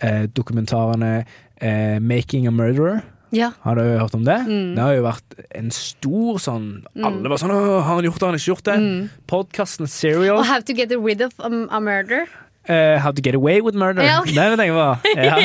eh, 0.03 0.27
dokumentarene 0.27 1.25
eh, 1.61 1.99
'Making 2.01 2.47
a 2.49 2.51
Murderer'. 2.51 3.03
Ja. 3.35 3.51
Har 3.63 3.75
du 3.77 3.81
hørt 3.83 4.15
om 4.15 4.25
det? 4.25 4.37
Mm. 4.47 4.75
Det 4.77 4.83
har 4.83 4.95
jo 4.95 5.03
vært 5.03 5.47
en 5.55 5.71
stor 5.71 6.39
sånn 6.39 6.85
Alle 7.03 7.29
var 7.29 7.37
sånn 7.39 7.51
har 7.51 7.83
han 7.83 8.05
gjort 8.05 8.15
det? 8.21 8.23
Har 8.23 8.31
han 8.31 8.39
ikke 8.39 8.53
gjort 8.55 8.65
det?' 8.65 8.79
Mm. 8.79 9.11
Podkasten 9.27 9.87
Serial. 9.89 10.39
Og 10.39 10.45
How 10.47 10.61
to 10.61 10.73
get 10.75 10.91
rid 10.91 11.21
of 11.23 11.33
a, 11.41 11.49
a 11.71 11.81
murder. 11.81 12.27
Eh, 12.69 12.99
'How 13.03 13.13
to 13.13 13.23
get 13.25 13.35
away 13.35 13.61
with 13.61 13.77
murder'. 13.77 14.03
Ja. 14.03 14.21
Det 14.25 14.51
vil 14.51 14.59
jeg 14.65 14.73
på. 14.73 14.97
Ja. 15.17 15.37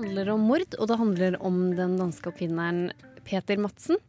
Handler 0.00 0.32
om 0.32 0.46
mord, 0.48 0.76
og 0.78 0.88
det 0.88 0.98
handler 1.00 1.36
om 1.44 1.62
den 1.76 1.96
danske 2.00 2.30
oppfinneren 2.32 2.90
Peter 3.26 3.60
Madsen. 3.60 4.00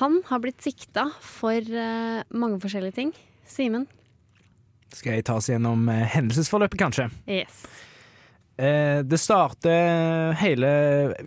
Han 0.00 0.20
har 0.26 0.42
blitt 0.42 0.60
sikta 0.64 1.08
for 1.24 1.56
eh, 1.56 2.22
mange 2.28 2.60
forskjellige 2.60 2.98
ting. 2.98 3.12
Simen? 3.48 3.86
Skal 4.92 5.16
jeg 5.16 5.26
ta 5.28 5.38
oss 5.38 5.48
gjennom 5.48 5.86
eh, 5.92 6.04
hendelsesforløpet, 6.12 6.78
kanskje? 6.80 7.06
Yes. 7.30 7.62
Eh, 8.56 9.02
det 9.04 9.18
starter 9.20 10.32
Hele 10.40 10.68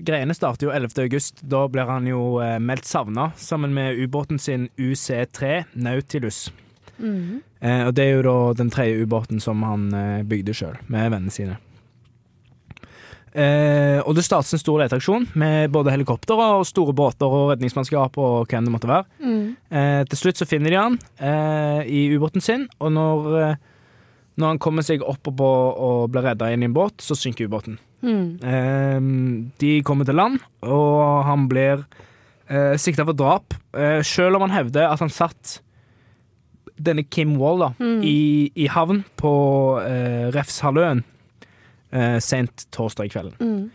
greiene 0.06 0.36
starter 0.38 0.68
jo 0.68 0.74
11. 0.76 0.94
august. 1.06 1.42
Da 1.42 1.64
blir 1.72 1.90
han 1.90 2.10
jo 2.10 2.40
meldt 2.62 2.90
savna 2.90 3.32
sammen 3.38 3.74
med 3.74 3.98
ubåten 3.98 4.42
sin 4.42 4.68
UC3 4.78 5.64
Nautilus. 5.74 6.50
Mhm. 6.98 7.42
Eh, 7.60 7.88
og 7.88 7.96
det 7.96 8.06
er 8.06 8.20
jo 8.20 8.28
da 8.28 8.38
den 8.60 8.70
tredje 8.72 9.02
ubåten 9.06 9.42
som 9.44 9.64
han 9.64 9.90
bygde 10.28 10.54
sjøl, 10.56 10.78
med 10.88 11.10
vennene 11.10 11.34
sine. 11.34 11.58
Eh, 13.40 14.00
og 14.04 14.16
det 14.18 14.24
startes 14.26 14.52
en 14.58 14.60
stor 14.62 14.82
leteaksjon 14.82 15.28
med 15.40 15.70
både 15.72 15.94
helikoptre 15.94 16.36
og 16.60 16.66
store 16.68 16.92
båter 16.98 17.30
og 17.30 17.52
redningsmannskap 17.54 18.18
og 18.20 18.50
hvem 18.52 18.66
det 18.68 18.74
måtte 18.74 18.90
være. 18.90 19.06
Mm. 19.24 19.44
Eh, 19.72 20.00
til 20.12 20.20
slutt 20.24 20.42
så 20.42 20.48
finner 20.50 20.74
de 20.74 20.80
han 20.82 20.98
eh, 21.24 21.82
i 21.88 22.02
ubåten 22.18 22.44
sin, 22.44 22.66
og 22.84 22.92
når, 22.98 23.30
eh, 23.44 23.56
når 24.42 24.54
han 24.54 24.60
kommer 24.66 24.84
seg 24.88 25.06
opp 25.08 25.30
på 25.30 25.48
og 25.54 26.10
blir 26.12 26.26
redda 26.32 26.50
inn 26.52 26.66
i 26.66 26.70
en 26.70 26.76
båt, 26.76 27.00
så 27.06 27.16
synker 27.16 27.48
ubåten. 27.48 27.78
Mm. 28.04 28.28
Eh, 28.44 29.00
de 29.64 29.72
kommer 29.88 30.08
til 30.10 30.20
land, 30.20 30.40
og 30.66 31.24
han 31.30 31.48
blir 31.52 31.86
eh, 32.50 32.76
sikta 32.82 33.06
for 33.08 33.16
drap, 33.20 33.56
eh, 33.78 34.02
selv 34.04 34.36
om 34.40 34.48
han 34.50 34.56
hevder 34.58 34.90
at 34.92 35.00
han 35.06 35.12
satt 35.14 35.60
denne 36.80 37.04
Kim 37.12 37.38
Wall 37.40 37.60
da, 37.60 37.72
Mm. 37.80 38.02
i, 38.08 38.52
i 38.56 38.68
havn 38.72 39.02
på 39.20 39.32
eh, 39.84 40.28
Refshalvøen 40.32 41.04
eh, 41.92 42.18
sent 42.24 42.68
torsdag 42.76 43.12
kvelden. 43.14 43.38
Mm. 43.40 43.70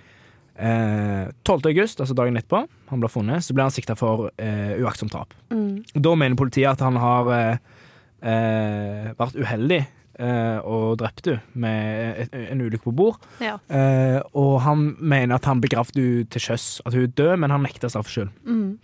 Eh, 0.55 1.33
12. 1.45 1.67
august, 1.73 2.01
altså 2.01 2.15
dagen 2.15 2.39
etterpå, 2.39 2.63
han 2.91 3.03
ble 3.03 3.11
funnet, 3.11 3.43
så 3.43 3.57
ble 3.57 3.67
han 3.67 3.75
sikta 3.75 3.97
for 3.99 4.29
eh, 4.39 4.77
uaktsomt 4.83 5.15
drap. 5.15 5.35
Mm. 5.51 5.83
Da 5.99 6.15
mener 6.15 6.39
politiet 6.39 6.71
at 6.77 6.85
han 6.85 6.99
har 7.03 7.31
eh, 7.35 7.59
eh, 8.23 9.11
vært 9.19 9.39
uheldig 9.41 9.81
eh, 9.83 10.59
og 10.63 10.99
drept 11.03 11.27
henne 11.27 11.43
med 11.59 12.23
et, 12.25 12.39
en 12.55 12.63
ulykke 12.63 12.87
på 12.87 12.95
bord. 12.95 13.19
Ja. 13.43 13.59
Eh, 13.67 14.21
og 14.39 14.61
han 14.67 14.93
mener 15.01 15.41
at 15.41 15.51
han 15.51 15.63
begravde 15.65 15.99
henne 15.99 16.31
til 16.31 16.47
sjøs, 16.47 16.79
at 16.87 16.95
hun 16.95 17.09
er 17.09 17.15
død, 17.19 17.37
men 17.43 17.55
han 17.55 17.67
nekter 17.67 17.91
straffskyld. 17.91 18.31
Mm. 18.47 18.77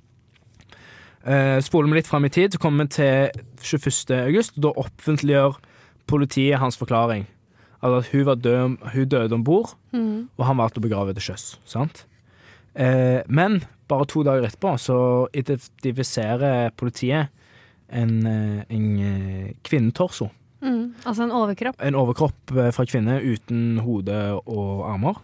Eh, 1.20 1.58
spoler 1.60 1.90
vi 1.92 2.00
litt 2.00 2.10
fram 2.10 2.24
i 2.24 2.32
tid, 2.32 2.54
så 2.54 2.62
kommer 2.62 2.88
vi 2.88 2.96
til 2.98 3.44
21. 3.62 4.16
august. 4.24 4.56
Da 4.58 4.72
offentliggjør 4.74 5.60
politiet 6.10 6.58
hans 6.58 6.78
forklaring. 6.80 7.28
Altså 7.82 7.98
at 8.02 8.08
hun, 8.12 8.24
var 8.28 8.34
død, 8.36 8.76
hun 8.92 9.08
døde 9.08 9.32
om 9.34 9.44
bord, 9.44 9.74
Mm. 9.92 10.28
og 10.36 10.44
han 10.46 10.56
valgte 10.58 10.78
å 10.80 10.84
begrave 10.84 11.14
til 11.16 11.22
sjøs. 11.30 11.56
Sant? 11.64 12.04
Eh, 12.76 13.22
men 13.26 13.62
bare 13.88 14.04
to 14.06 14.22
dager 14.22 14.44
etterpå 14.46 14.74
så 14.78 15.26
identifiserer 15.34 16.70
politiet 16.76 17.28
en, 17.90 18.26
eh, 18.26 18.64
en 18.70 18.98
eh, 19.00 19.52
kvinnetorso. 19.64 20.30
Mm. 20.62 20.94
Altså 21.06 21.22
en 21.24 21.32
overkropp. 21.32 21.80
En 21.80 21.94
overkropp 21.96 22.52
eh, 22.56 22.70
fra 22.70 22.84
kvinne 22.86 23.16
uten 23.24 23.78
hode 23.82 24.18
og 24.46 24.84
armer. 24.86 25.16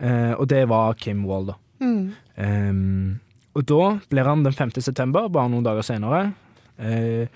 Eh, 0.00 0.32
og 0.38 0.48
det 0.48 0.64
var 0.68 0.94
Kim 0.98 1.24
Wall, 1.28 1.46
da. 1.52 1.54
Mm. 1.84 2.14
Eh, 2.36 3.20
og 3.54 3.66
da 3.70 3.98
blir 4.10 4.24
han 4.26 4.42
den 4.42 4.52
5. 4.56 4.80
september, 4.82 5.28
bare 5.28 5.52
noen 5.52 5.62
dager 5.66 5.82
senere, 5.86 6.32
eh, 6.78 7.28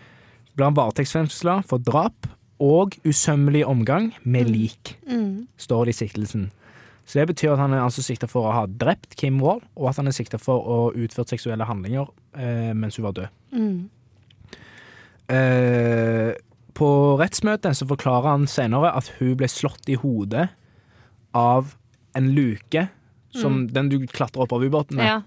blir 0.57 0.65
han 0.65 0.75
varetektsfengsla 0.75 1.61
for 1.69 1.79
drap 1.79 2.27
og 2.61 2.97
usømmelig 3.07 3.65
omgang 3.67 4.13
med 4.25 4.49
lik, 4.51 4.97
Mm. 5.09 5.47
står 5.57 5.85
det 5.87 5.95
i 5.95 5.99
siktelsen. 6.07 6.51
Så 7.07 7.19
det 7.21 7.29
betyr 7.29 7.53
at 7.55 7.59
han 7.59 7.73
er 7.73 7.81
altså 7.87 8.03
sikta 8.03 8.27
for 8.29 8.45
å 8.49 8.53
ha 8.53 8.67
drept 8.67 9.17
Kim 9.17 9.39
Wall, 9.41 9.61
og 9.77 9.89
at 9.89 9.97
han 9.97 10.07
er 10.07 10.13
sikta 10.13 10.39
for 10.39 10.61
å 10.61 10.93
utføre 10.95 11.29
seksuelle 11.29 11.65
handlinger 11.65 12.07
eh, 12.37 12.73
mens 12.75 12.97
hun 12.97 13.05
var 13.07 13.13
død. 13.13 13.29
Mm. 13.53 13.89
Eh, 15.29 16.33
på 16.79 16.89
rettsmøtet 17.21 17.77
så 17.77 17.87
forklarer 17.91 18.29
han 18.33 18.47
senere 18.51 18.93
at 18.97 19.11
hun 19.19 19.35
ble 19.39 19.49
slått 19.51 19.89
i 19.91 19.97
hodet 19.99 20.49
av 21.37 21.75
en 22.17 22.31
luke, 22.35 22.87
som 23.37 23.67
den 23.69 23.91
du 23.93 23.99
klatrer 24.09 24.43
opp 24.47 24.53
av 24.57 24.63
ubåten 24.65 24.97
med. 24.99 25.07
Ja. 25.07 25.19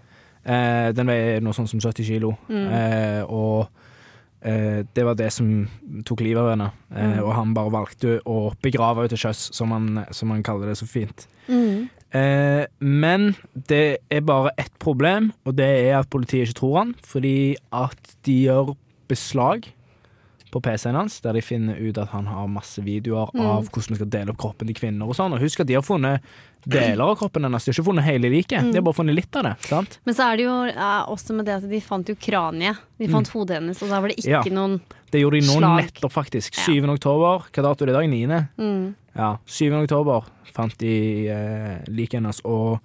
Eh, 0.43 0.89
den 0.97 1.07
veier 1.07 1.41
noe 1.43 1.53
sånn 1.53 1.69
som 1.69 1.79
70 1.83 2.03
kilo. 2.07 2.33
Mm. 2.49 2.65
Eh, 2.73 3.21
og 3.29 3.67
det 4.41 5.03
var 5.05 5.15
det 5.15 5.29
som 5.33 5.47
tok 6.07 6.21
livet 6.25 6.41
av 6.41 6.49
henne. 6.55 6.69
Eh, 6.95 7.11
Mm. 7.11 7.23
Og 7.23 7.33
han 7.35 7.53
bare 7.53 7.71
valgte 7.71 8.19
å 8.25 8.53
begrave 8.61 9.03
henne 9.03 9.09
til 9.13 9.21
sjøs, 9.21 9.49
som 9.53 9.71
han, 9.71 10.05
som 10.11 10.31
han 10.33 10.43
kaller 10.43 10.67
det 10.71 10.77
så 10.79 10.87
fint. 10.89 11.27
Mm. 11.47 11.89
Eh, 12.11 12.65
men 12.79 13.35
det 13.55 13.99
er 14.09 14.21
bare 14.21 14.51
ett 14.57 14.73
problem, 14.79 15.31
og 15.45 15.55
det 15.55 15.69
er 15.87 15.99
at 15.99 16.09
politiet 16.09 16.49
ikke 16.49 16.59
tror 16.59 16.77
han, 16.77 16.95
fordi 17.05 17.55
at 17.71 18.15
de 18.25 18.39
gjør 18.47 18.73
beslag 19.07 19.69
på 20.51 20.59
PC-en 20.61 20.95
hans, 20.99 21.19
der 21.23 21.33
de 21.33 21.41
finner 21.41 21.77
ut 21.79 21.97
at 21.97 22.09
han 22.11 22.25
har 22.27 22.47
masse 22.51 22.81
videoer 22.83 23.29
Mm. 23.33 23.41
av 23.45 23.69
hvordan 23.69 23.89
vi 23.89 23.95
skal 23.95 24.09
dele 24.09 24.29
opp 24.33 24.37
kroppen 24.37 24.67
til 24.67 24.75
kvinner 24.75 25.07
og 25.07 25.15
sånn. 25.15 25.33
Og 25.33 25.39
husk 25.39 25.59
at 25.63 25.67
de 25.67 25.73
har 25.77 25.81
funnet 25.81 26.21
deler 26.67 27.01
av 27.01 27.15
kroppen 27.17 27.43
hennes, 27.47 27.63
de 27.65 27.71
har 27.71 27.77
ikke 27.79 27.87
funnet 27.87 28.03
hele 28.05 28.29
liket. 28.29 28.59
Mm. 28.61 28.71
De 28.71 28.77
har 28.77 28.83
bare 28.83 28.93
funnet 28.99 29.15
litt 29.15 29.35
av 29.35 29.43
det. 29.43 29.55
sant? 29.65 29.99
Men 30.05 30.13
så 30.13 30.27
er 30.31 30.37
det 30.37 30.43
jo 30.45 30.57
ja, 30.67 31.05
også 31.07 31.33
med 31.35 31.45
det 31.45 31.55
at 31.63 31.69
de 31.69 31.79
fant 31.81 32.05
jo 32.11 32.15
kraniet. 32.15 32.77
De 32.99 33.07
fant 33.07 33.27
hodet 33.33 33.55
hennes, 33.61 33.81
og 33.81 33.89
der 33.89 34.01
var 34.01 34.07
det 34.09 34.17
ikke 34.17 34.27
Mm. 34.41 34.45
Ja. 34.45 34.53
noen 34.53 34.81
Det 35.11 35.19
gjorde 35.21 35.39
de 35.41 35.47
nå 35.47 35.57
Slag. 35.59 35.83
nettopp, 35.85 36.11
faktisk. 36.13 36.55
Ja. 36.55 36.63
7. 36.73 36.89
oktober. 36.89 37.43
Hva 37.51 37.63
dato 37.63 37.83
er 37.83 37.85
det 37.87 37.95
i 37.95 37.99
dag? 37.99 38.09
9. 38.09 38.47
mm. 38.57 38.95
Ja, 39.15 39.37
7. 39.45 39.73
oktober 39.83 40.23
fant 40.53 40.77
de 40.77 41.27
eh, 41.27 41.79
liket 41.89 42.19
hennes 42.21 42.39
og 42.45 42.79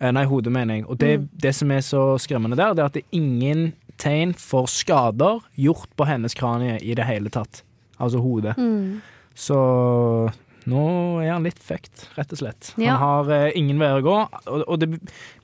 eh, 0.00 0.10
Nei, 0.10 0.24
hodet, 0.24 0.50
mener 0.52 0.74
jeg. 0.74 0.84
Og 0.88 0.98
det, 0.98 1.20
Mm. 1.20 1.28
det 1.38 1.54
som 1.54 1.70
er 1.70 1.78
så 1.80 2.18
skremmende 2.18 2.56
der, 2.56 2.74
det 2.74 2.82
er 2.82 2.86
at 2.86 2.92
det 2.94 3.04
er 3.04 3.16
ingen 3.18 3.72
tegn 4.00 4.32
for 4.38 4.66
skader 4.70 5.40
gjort 5.56 5.88
på 5.96 6.06
hennes 6.08 6.34
kranie 6.34 6.78
i 6.82 6.94
det 6.98 7.04
hele 7.08 7.30
tatt. 7.30 7.62
Altså 7.98 8.18
hodet. 8.24 8.56
Mm. 8.58 9.00
Så 9.34 9.58
nå 10.66 10.84
er 11.20 11.32
han 11.34 11.44
litt 11.44 11.58
fucked, 11.60 12.06
rett 12.16 12.30
og 12.32 12.38
slett. 12.40 12.70
Ja. 12.80 12.94
Han 12.96 13.02
har 13.28 13.32
eh, 13.36 13.50
ingen 13.60 13.78
vei 13.82 13.90
å 13.98 14.04
gå. 14.04 14.14
Og, 14.48 14.62
og 14.64 14.78
det 14.80 14.88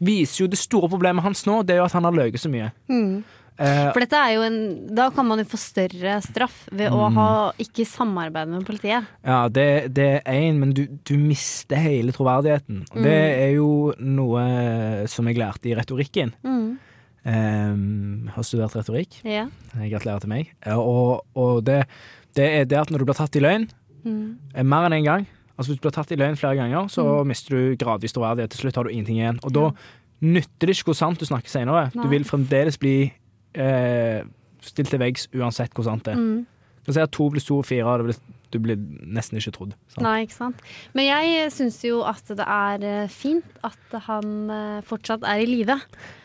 viser 0.01 0.45
jo 0.47 0.49
det 0.51 0.59
store 0.61 0.89
problemet 0.89 1.23
hans 1.27 1.45
nå, 1.49 1.61
det 1.69 1.77
er 1.77 1.83
jo 1.83 1.91
at 1.91 1.97
han 1.99 2.09
har 2.09 2.17
løyet 2.17 2.41
så 2.41 2.49
mye. 2.53 2.71
Mm. 2.89 3.21
Eh, 3.61 3.91
For 3.93 4.01
dette 4.01 4.17
er 4.17 4.31
jo 4.39 4.45
en 4.47 4.57
Da 4.97 5.11
kan 5.13 5.27
man 5.29 5.43
jo 5.43 5.45
få 5.51 5.59
større 5.61 6.15
straff 6.25 6.63
ved 6.73 6.89
Mm. 6.89 6.97
å 6.97 7.11
ha 7.19 7.29
ikke 7.61 7.85
samarbeide 7.85 8.49
med 8.55 8.65
politiet. 8.65 9.05
Ja, 9.27 9.43
det, 9.53 9.67
det 9.93 10.07
er 10.25 10.39
én, 10.41 10.57
men 10.63 10.73
du, 10.73 10.87
du 11.05 11.13
mister 11.21 11.77
hele 11.77 12.15
troverdigheten. 12.17 12.87
Og 12.95 13.03
det 13.05 13.19
Mm. 13.21 13.43
er 13.45 13.51
jo 13.59 13.69
noe 14.01 15.07
som 15.13 15.29
jeg 15.29 15.37
lærte 15.37 15.69
i 15.69 15.77
retorikken. 15.77 16.33
Mm. 16.43 16.79
Um, 17.21 18.10
har 18.35 18.43
studert 18.47 18.75
retorikk. 18.77 19.21
Ja. 19.25 19.47
Gratulerer 19.77 20.21
til 20.25 20.29
meg. 20.33 20.51
Og, 20.75 21.25
og 21.37 21.65
det, 21.67 21.83
det 22.37 22.47
er 22.61 22.65
det 22.71 22.79
at 22.81 22.91
når 22.91 22.99
du 22.99 23.05
blir 23.11 23.19
tatt 23.21 23.37
i 23.37 23.45
løgn, 23.45 23.69
Mm. 24.01 24.39
eh, 24.55 24.63
mer 24.65 24.87
enn 24.87 24.95
én 24.95 25.03
en 25.03 25.05
gang 25.05 25.27
Altså 25.59 25.75
Hvis 25.75 25.77
du 25.77 25.83
blir 25.85 25.93
tatt 25.93 26.11
i 26.11 26.17
løgn 26.17 26.39
flere 26.41 26.57
ganger, 26.57 26.87
så 26.89 27.03
Mm. 27.05 27.27
mister 27.29 27.51
du 27.53 27.77
gradvis 27.77 28.15
troverdighet. 28.17 28.49
Til 28.51 28.61
slutt 28.63 28.77
har 28.77 28.85
du 28.85 28.91
ingenting 28.95 29.19
igjen. 29.21 29.39
Og 29.45 29.53
da 29.53 29.67
nytter 30.23 30.67
det 30.67 30.77
ikke 30.79 30.87
hvor 30.89 30.97
sant 30.97 31.19
du 31.21 31.27
snakker 31.27 31.49
senere. 31.53 31.91
Nei. 31.95 32.03
Du 32.03 32.09
vil 32.09 32.25
fremdeles 32.25 32.79
bli 32.81 33.13
eh, 33.55 34.23
stilt 34.65 34.89
til 34.89 34.99
veggs 35.03 35.27
uansett 35.37 35.75
hvor 35.77 35.85
sant 35.85 36.05
det 36.09 36.15
er. 36.15 36.17
Mm. 36.17 36.47
Du 36.87 36.93
sier 36.95 37.03
at 37.05 37.13
to 37.13 37.29
pluss 37.29 37.45
to 37.45 37.59
og 37.61 37.67
fire, 37.69 38.15
du 38.51 38.59
blir 38.59 38.77
nesten 39.05 39.37
ikke 39.37 39.53
trodd. 39.53 39.75
sant? 39.93 40.01
Nei, 40.07 40.23
ikke 40.25 40.39
sant. 40.39 40.57
Men 40.97 41.05
jeg 41.11 41.51
syns 41.53 41.83
jo 41.85 42.01
at 42.09 42.25
det 42.27 42.47
er 42.47 42.83
eh, 43.03 43.07
fint 43.13 43.45
at 43.63 44.01
han 44.09 44.51
eh, 44.51 44.81
fortsatt 44.89 45.23
er 45.29 45.43
i 45.45 45.47
live. 45.47 45.77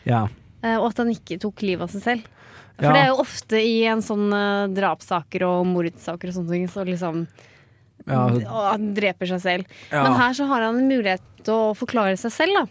Ja. 0.06 0.28
Eh, 0.66 0.76
Og 0.80 0.90
at 0.90 1.00
han 1.04 1.12
ikke 1.14 1.38
tok 1.42 1.62
livet 1.66 1.86
av 1.86 1.94
seg 1.94 2.02
selv. 2.04 2.32
For 2.76 2.84
Ja. 2.84 2.92
det 2.92 3.02
er 3.06 3.12
jo 3.14 3.20
ofte 3.22 3.56
i 3.62 3.76
en 3.88 4.02
sånn 4.04 4.26
eh, 4.36 4.66
drapssaker 4.76 5.46
og 5.48 5.62
mordsaker 5.70 6.28
og 6.28 6.34
sånne 6.40 6.50
ting, 6.56 6.66
så 6.68 6.84
liksom 6.84 7.26
Ja, 8.06 8.26
han 8.70 8.90
dreper 8.94 9.26
seg 9.26 9.40
selv. 9.42 9.64
Ja. 9.90 10.02
Men 10.04 10.12
her 10.20 10.34
så 10.36 10.44
har 10.46 10.62
han 10.62 10.76
en 10.78 10.88
mulighet 10.90 11.22
til 11.46 11.54
å 11.54 11.72
forklare 11.74 12.14
seg 12.20 12.30
selv, 12.34 12.58
da. 12.60 12.66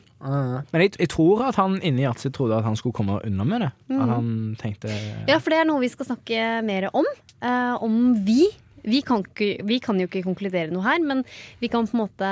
Men 0.71 0.81
jeg, 0.85 0.93
jeg 1.01 1.09
tror 1.11 1.41
at 1.49 1.57
han 1.59 1.75
inni 1.83 2.05
hjertet 2.05 2.27
sitt 2.27 2.35
trodde 2.37 2.55
at 2.59 2.63
han 2.67 2.77
skulle 2.79 2.95
komme 2.95 3.17
unna 3.27 3.43
med 3.47 3.65
det. 3.65 3.71
At 3.97 4.09
han 4.13 4.29
tenkte 4.61 4.87
Mm. 4.93 5.25
Ja, 5.27 5.39
for 5.43 5.51
det 5.51 5.59
er 5.59 5.67
noe 5.67 5.81
vi 5.83 5.89
skal 5.91 6.07
snakke 6.07 6.45
mer 6.63 6.87
om. 6.93 7.05
Eh, 7.41 7.75
om 7.83 8.23
vi. 8.25 8.45
Vi 8.85 9.01
kan, 9.01 9.23
ikke, 9.25 9.63
vi 9.65 9.79
kan 9.81 9.97
jo 9.99 10.05
ikke 10.07 10.23
konkludere 10.23 10.69
noe 10.71 10.85
her, 10.85 10.99
men 11.01 11.23
vi 11.59 11.67
kan 11.73 11.87
på 11.89 11.97
en 11.97 12.03
måte 12.05 12.31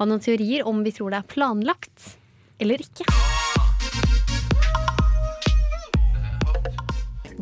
ha 0.00 0.04
noen 0.08 0.22
teorier 0.24 0.64
om 0.66 0.82
vi 0.82 0.90
tror 0.96 1.12
det 1.12 1.20
er 1.20 1.28
planlagt 1.34 2.14
eller 2.58 2.80
ikke. 2.80 3.04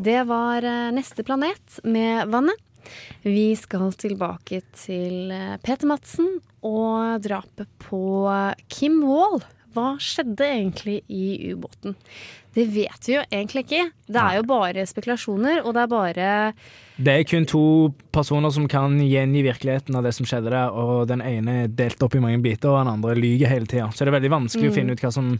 Det 0.05 0.21
var 0.23 0.63
eh, 0.63 0.91
Neste 0.93 1.23
planet 1.23 1.79
med 1.83 2.27
vannet. 2.29 2.61
Vi 3.25 3.55
skal 3.57 3.89
tilbake 3.97 4.59
til 4.77 5.31
eh, 5.33 5.55
Peter 5.65 5.89
Madsen 5.89 6.27
og 6.61 7.23
drapet 7.25 7.69
på 7.81 8.01
eh, 8.29 8.65
Kim 8.69 8.99
Wall. 9.01 9.39
Hva 9.73 9.95
skjedde 9.97 10.45
egentlig 10.45 10.99
i 11.09 11.49
ubåten? 11.49 11.95
Det 12.53 12.67
vet 12.71 13.07
vi 13.09 13.15
jo 13.15 13.23
egentlig 13.25 13.65
ikke. 13.65 13.81
Det 14.05 14.21
er 14.21 14.37
jo 14.37 14.43
bare 14.47 14.85
spekulasjoner, 14.87 15.63
og 15.65 15.73
det 15.75 15.81
er 15.81 15.89
bare 15.91 16.27
Det 16.95 17.15
er 17.15 17.25
kun 17.27 17.47
to 17.49 17.65
personer 18.13 18.53
som 18.53 18.69
kan 18.71 18.99
gjengi 19.01 19.41
virkeligheten 19.47 19.97
av 19.97 20.05
det 20.05 20.13
som 20.15 20.29
skjedde 20.29 20.53
der, 20.53 20.69
og 20.69 21.09
den 21.09 21.23
ene 21.25 21.63
er 21.63 21.73
delt 21.81 22.05
opp 22.05 22.13
i 22.15 22.21
mange 22.23 22.43
biter, 22.45 22.69
og 22.69 22.83
den 22.83 22.93
andre 22.93 23.17
lyver 23.17 23.51
hele 23.51 23.67
tida. 23.67 23.89
Så 23.89 24.05
det 24.05 24.13
er 24.13 24.19
veldig 24.19 24.35
vanskelig 24.37 24.69
å 24.69 24.77
finne 24.77 24.93
ut 24.93 25.01
hva 25.01 25.11
som 25.17 25.33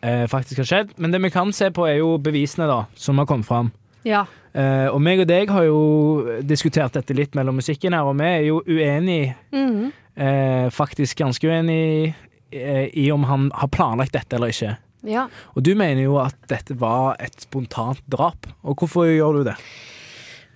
eh, 0.00 0.24
faktisk 0.32 0.64
har 0.64 0.70
skjedd. 0.72 0.96
Men 0.96 1.12
det 1.12 1.20
vi 1.28 1.34
kan 1.36 1.52
se 1.52 1.68
på, 1.70 1.86
er 1.86 2.00
jo 2.00 2.16
bevisene 2.16 2.66
da, 2.72 2.86
som 2.96 3.20
har 3.20 3.28
kommet 3.28 3.46
fram. 3.46 3.70
Ja. 4.04 4.26
Uh, 4.54 4.88
og 4.94 5.00
meg 5.04 5.20
og 5.20 5.28
deg 5.28 5.50
har 5.50 5.64
jo 5.68 6.38
diskutert 6.42 6.92
dette 6.96 7.14
litt 7.14 7.34
mellom 7.38 7.58
musikken 7.60 7.92
her, 7.94 8.06
og 8.08 8.16
vi 8.18 8.24
er 8.26 8.44
jo 8.48 8.60
uenige, 8.66 9.34
Mhm. 9.52 9.92
uh, 10.18 10.68
faktisk 10.70 11.18
ganske 11.18 11.46
uenige 11.46 12.14
uh, 12.54 12.86
i 12.94 13.10
om 13.12 13.24
han 13.28 13.50
har 13.54 13.68
planlagt 13.68 14.12
dette 14.12 14.34
eller 14.36 14.48
ikke. 14.54 14.76
ja. 15.04 15.26
Og 15.54 15.62
du 15.62 15.74
mener 15.74 16.02
jo 16.02 16.16
at 16.18 16.34
dette 16.48 16.74
var 16.80 17.16
et 17.20 17.34
spontant 17.40 18.00
drap. 18.10 18.46
Og 18.64 18.76
hvorfor 18.76 19.04
gjør 19.06 19.32
du 19.38 19.44
det? 19.44 19.56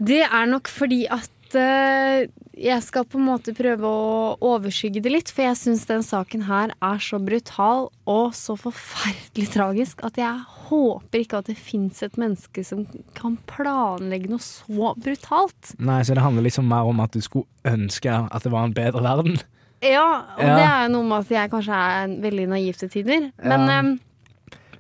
Det 0.03 0.23
er 0.25 0.47
nok 0.47 0.69
fordi 0.69 1.07
at 1.11 1.29
eh, 1.59 2.27
jeg 2.57 2.83
skal 2.85 3.05
på 3.09 3.19
en 3.19 3.25
måte 3.27 3.55
prøve 3.57 3.89
å 3.89 4.37
overskygge 4.45 5.01
det 5.03 5.13
litt, 5.13 5.31
for 5.33 5.43
jeg 5.47 5.57
syns 5.57 5.87
den 5.89 6.03
saken 6.05 6.45
her 6.49 6.73
er 6.83 6.99
så 7.03 7.19
brutal 7.23 7.89
og 8.09 8.35
så 8.37 8.57
forferdelig 8.61 9.49
tragisk 9.55 10.03
at 10.05 10.21
jeg 10.21 10.43
håper 10.69 11.25
ikke 11.25 11.41
at 11.41 11.47
det 11.51 11.57
fins 11.59 12.03
et 12.03 12.17
menneske 12.21 12.65
som 12.65 12.85
kan 13.19 13.39
planlegge 13.51 14.29
noe 14.33 14.43
så 14.45 14.93
brutalt. 15.01 15.75
Nei, 15.79 16.03
så 16.03 16.15
det 16.15 16.23
handler 16.25 16.47
liksom 16.47 16.69
mer 16.69 16.89
om 16.89 17.01
at 17.05 17.13
du 17.17 17.21
skulle 17.25 17.49
ønske 17.65 18.13
at 18.13 18.43
det 18.47 18.53
var 18.53 18.69
en 18.69 18.77
bedre 18.77 19.03
verden. 19.05 19.41
Ja, 19.83 20.07
og 20.39 20.45
Ja. 20.45 20.55
det 20.57 20.65
er 20.69 20.83
jo 20.87 20.93
noe 20.95 21.09
med 21.09 21.19
at 21.25 21.29
jeg 21.35 21.51
kanskje 21.51 21.75
er 21.75 22.09
veldig 22.23 22.49
naiv 22.49 22.77
til 22.79 22.89
tider. 22.89 23.33
Men, 23.43 23.61
Ja. 23.69 23.79
eh, 23.79 23.99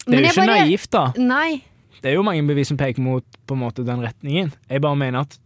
Det 0.07 0.15
er 0.15 0.23
jo 0.23 0.29
ikke 0.29 0.47
bare- 0.47 0.67
naivt, 0.69 0.91
da. 0.91 1.13
Nei. 1.17 1.63
Det 2.03 2.11
er 2.11 2.15
jo 2.15 2.23
mange 2.23 2.43
bevis 2.47 2.69
som 2.69 2.77
peker 2.77 2.99
mot 3.01 3.25
måte 3.49 3.85
den 3.85 4.01
retningen. 4.01 4.53
Jeg 4.69 4.81
bare 4.81 4.97
mener 4.97 5.21
at 5.21 5.39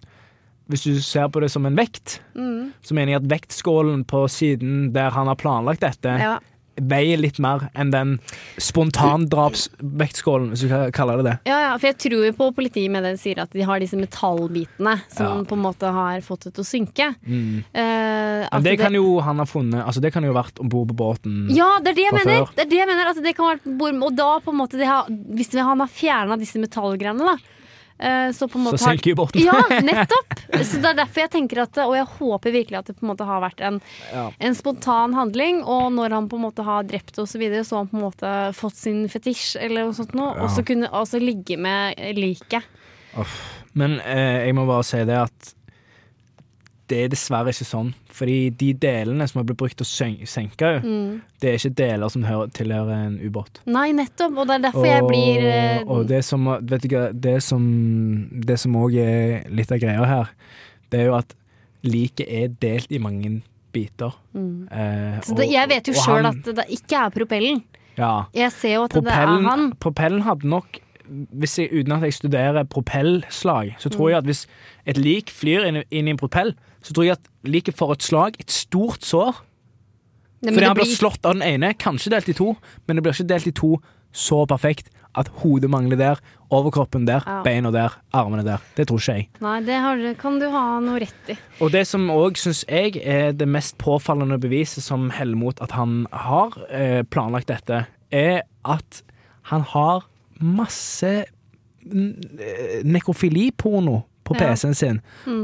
hvis 0.68 0.82
du 0.88 1.00
ser 1.00 1.28
på 1.30 1.40
det 1.44 1.50
som 1.52 1.66
en 1.66 1.76
vekt, 1.78 2.20
Mm, 2.37 2.73
så 2.82 2.94
mener 2.94 3.12
jeg 3.16 3.23
at 3.23 3.30
vektskålen 3.30 4.04
på 4.04 4.26
siden 4.28 4.92
der 4.92 5.11
han 5.14 5.26
har 5.30 5.37
planlagt 5.40 5.80
dette, 5.80 6.18
ja. 6.20 6.38
veier 6.76 7.16
litt 7.16 7.38
mer 7.40 7.70
enn 7.75 7.90
den 7.90 8.18
spontandrapsvektskålen, 8.61 10.50
hvis 10.52 10.64
du 10.66 10.68
kan 10.68 10.90
kalle 10.92 11.14
det 11.20 11.25
det. 11.25 11.35
Ja, 11.49 11.58
ja, 11.62 11.70
for 11.80 11.88
jeg 11.88 11.96
tror 12.02 12.25
jo 12.26 12.32
på 12.37 12.49
politiet 12.58 12.90
med 12.92 13.04
det 13.06 13.14
de 13.16 13.20
sier 13.23 13.40
at 13.42 13.52
de 13.56 13.64
har 13.64 13.80
disse 13.80 13.96
metallbitene 13.96 14.96
som 15.08 15.26
Ja. 15.26 15.44
på 15.49 15.56
en 15.56 15.62
måte 15.64 15.88
har 15.92 16.20
fått 16.20 16.44
det 16.44 16.54
til 16.54 16.64
å 16.64 16.68
synke. 16.68 17.08
Eh, 17.73 18.44
at 18.44 18.52
Men 18.52 18.62
det 18.62 18.78
kan 18.78 18.92
jo 18.92 19.20
han 19.20 19.38
ha 19.38 19.44
funnet 19.46 19.85
Altså 19.87 20.00
det 20.00 20.12
kan 20.12 20.23
jo 20.25 20.32
ha 20.35 20.42
vært 20.42 20.61
om 20.61 20.68
bord 20.68 20.88
på 20.88 20.94
båten. 20.96 21.49
Ja, 21.50 21.78
det 21.80 21.90
er 21.90 21.94
det 21.94 22.04
jeg 22.04 22.12
mener! 22.12 22.44
før. 22.44 22.54
Det 22.54 22.66
er 22.66 22.70
det 22.70 22.78
jeg 22.78 22.88
mener 22.88 23.06
altså, 23.06 23.23
det 23.23 23.37
kan 23.37 23.58
vært, 23.58 24.02
Og 24.02 24.16
da 24.16 24.38
på 24.40 24.50
en 24.52 24.58
måte 24.61 24.76
det 24.76 24.87
har, 24.87 25.06
Hvis 25.08 25.52
han 25.56 25.80
har 25.80 25.88
fjerna 25.88 26.37
disse 26.38 26.58
metallgreiene, 26.61 27.18
da 27.18 27.32
eh, 27.32 27.38
så 28.36 28.44
på 28.48 28.58
en 28.58 28.64
måte 28.66 28.78
så 28.78 28.90
senker 28.90 29.10
jo 29.14 29.16
båten. 29.22 29.40
Ja, 29.40 29.56
nettopp! 29.88 30.34
Så 30.60 30.80
det 30.82 30.90
er 30.90 30.98
derfor 30.98 31.22
jeg 31.22 31.30
tenker 31.32 31.62
at 31.62 31.78
Og 31.80 31.94
jeg 31.96 32.04
håper 32.18 32.52
virkelig 32.54 32.78
at 32.78 32.90
det 32.90 32.96
på 32.98 33.06
en 33.06 33.10
måte 33.14 33.24
har 33.28 33.40
vært 33.40 33.62
en, 33.64 33.78
Ja. 34.12 34.26
en 34.38 34.54
spontan 34.59 35.14
handling. 35.16 35.62
Og 35.64 35.88
når 35.96 36.12
han 36.18 36.28
på 36.28 36.37
en 36.37 36.44
måte 36.44 36.64
har 36.66 36.85
drept 36.85 37.16
og 37.22 37.28
så 37.30 37.40
videre, 37.40 37.64
så 37.64 37.78
har 37.78 37.87
han 37.87 37.92
på 37.94 37.96
en 38.00 38.06
måte 38.09 38.32
fått 38.59 38.76
sin 38.76 39.04
fetisj 39.09 39.56
eller 39.64 39.88
noe 39.88 39.96
sånt 39.96 40.12
noe, 40.18 40.35
og 40.44 40.52
så 40.52 40.64
kunne 40.66 40.90
også 40.92 41.20
ligge 41.22 41.56
med 41.56 41.96
liket. 42.18 42.64
Men 43.76 43.98
eh, 44.04 44.44
jeg 44.48 44.54
må 44.56 44.66
bare 44.68 44.85
si 44.85 45.00
det 45.09 45.16
at 45.24 45.54
det 46.88 46.99
er 47.05 47.09
dessverre 47.12 47.51
ikke 47.51 47.66
sånn. 47.66 47.88
Fordi 48.14 48.51
de 48.57 48.72
delene 48.75 49.27
som 49.29 49.40
har 49.40 49.46
blitt 49.49 49.59
brukt 49.59 49.77
til 49.77 49.85
å 49.85 49.88
sen- 49.90 50.27
senke 50.27 50.83
Mm. 50.83 51.20
det 51.40 51.49
er 51.51 51.59
ikke 51.59 51.75
deler 51.75 52.09
som 52.11 52.22
hører, 52.25 52.49
tilhører 52.55 53.07
en 53.07 53.18
ubåt. 53.18 53.61
Nei, 53.66 53.90
nettopp. 53.92 54.37
Og 54.38 54.46
det 54.46 54.55
er 54.55 54.64
derfor 54.70 54.87
jeg 54.87 55.03
blir 55.09 55.49
uh... 55.51 55.90
og 55.96 56.07
det 56.09 56.22
som 56.25 56.44
Vet 56.62 56.83
du 56.88 57.12
det 57.12 57.42
som 57.42 58.29
Det 58.46 58.59
som 58.59 58.72
også 58.77 59.03
er 59.03 59.51
litt 59.51 59.72
av 59.72 59.79
greia 59.83 60.05
her, 60.07 60.31
det 60.90 61.01
er 61.01 61.07
jo 61.11 61.14
at 61.18 61.35
liket 61.87 62.27
er 62.29 62.49
delt 62.49 62.90
i 62.92 62.99
mange 62.99 63.42
biter. 63.72 64.14
mm. 64.35 64.68
Eh, 64.72 65.20
Så 65.22 65.37
det, 65.37 65.51
jeg 65.51 65.68
vet 65.68 65.87
jo 65.87 65.92
og 65.92 66.03
sjøl 66.07 66.27
at 66.31 66.42
det 66.57 66.64
ikke 66.70 66.96
er 67.07 67.11
propellen. 67.11 67.62
ja, 67.99 68.25
Jeg 68.35 68.53
ser 68.53 68.75
jo 68.77 68.85
at 68.85 68.90
det 68.92 69.07
er 69.07 69.27
han. 69.27 69.72
propellen 69.79 70.22
hadde 70.22 70.44
nok 70.49 70.79
hvis 71.09 71.59
jeg, 71.59 71.71
Uten 71.73 71.92
at 71.92 72.03
jeg 72.03 72.14
studerer 72.14 72.64
propellslag, 72.64 73.75
så 73.79 73.88
tror 73.90 74.07
Mm. 74.07 74.11
jeg 74.11 74.19
at 74.19 74.25
hvis 74.25 74.47
et 74.87 74.99
lik 74.99 75.31
flyr 75.31 75.64
inn, 75.66 75.83
inn 75.90 76.09
i 76.09 76.11
en 76.11 76.16
propell, 76.16 76.55
så 76.83 76.92
tror 76.92 77.05
jeg 77.05 77.12
at 77.12 77.29
liket 77.45 77.77
får 77.77 77.92
et 77.92 78.03
slag, 78.03 78.37
et 78.40 78.51
stort 78.51 79.03
sår. 79.03 79.35
Nei, 80.42 80.53
Fordi 80.53 80.66
han 80.66 80.77
blir 80.77 80.85
slått 80.97 81.25
av 81.27 81.35
den 81.35 81.42
ene, 81.42 81.75
kanskje 81.75 82.11
delt 82.12 82.29
i 82.29 82.33
to, 82.37 82.57
men 82.87 82.97
det 82.97 83.03
blir 83.03 83.12
ikke 83.16 83.27
delt 83.29 83.47
i 83.47 83.53
to 83.57 83.77
så 84.12 84.47
perfekt 84.47 84.90
at 85.16 85.29
hodet 85.40 85.71
mangler 85.71 85.97
der, 85.97 86.19
overkroppen 86.53 87.07
der, 87.07 87.23
Ja. 87.27 87.42
beina 87.42 87.71
der, 87.73 87.90
armene 88.12 88.45
der. 88.45 88.59
Det 88.77 88.87
tror 88.88 88.99
ikke 89.01 89.14
jeg. 89.16 89.29
Nei, 89.40 89.61
det 89.64 89.75
har, 89.81 90.14
kan 90.21 90.38
du 90.38 90.51
ha 90.51 90.79
noe 90.81 91.01
rett 91.01 91.31
i. 91.33 91.37
Og 91.61 91.73
det 91.73 91.87
som 91.87 92.09
òg 92.11 92.37
syns 92.37 92.64
jeg 92.69 92.97
er 93.03 93.33
det 93.33 93.49
mest 93.49 93.79
påfallende 93.79 94.38
beviset 94.38 94.83
som 94.85 95.09
heller 95.11 95.37
mot 95.37 95.59
at 95.62 95.71
han 95.73 96.07
har 96.12 96.53
eh, 96.71 97.03
planlagt 97.03 97.47
dette, 97.49 97.87
er 98.12 98.42
at 98.64 99.03
han 99.45 99.62
har 99.62 100.05
masse 100.40 101.12
eh, 101.22 102.85
nekrofiliporno 102.85 104.03
på. 104.27 104.35
PC-en 104.35 104.75
sin, 104.75 104.96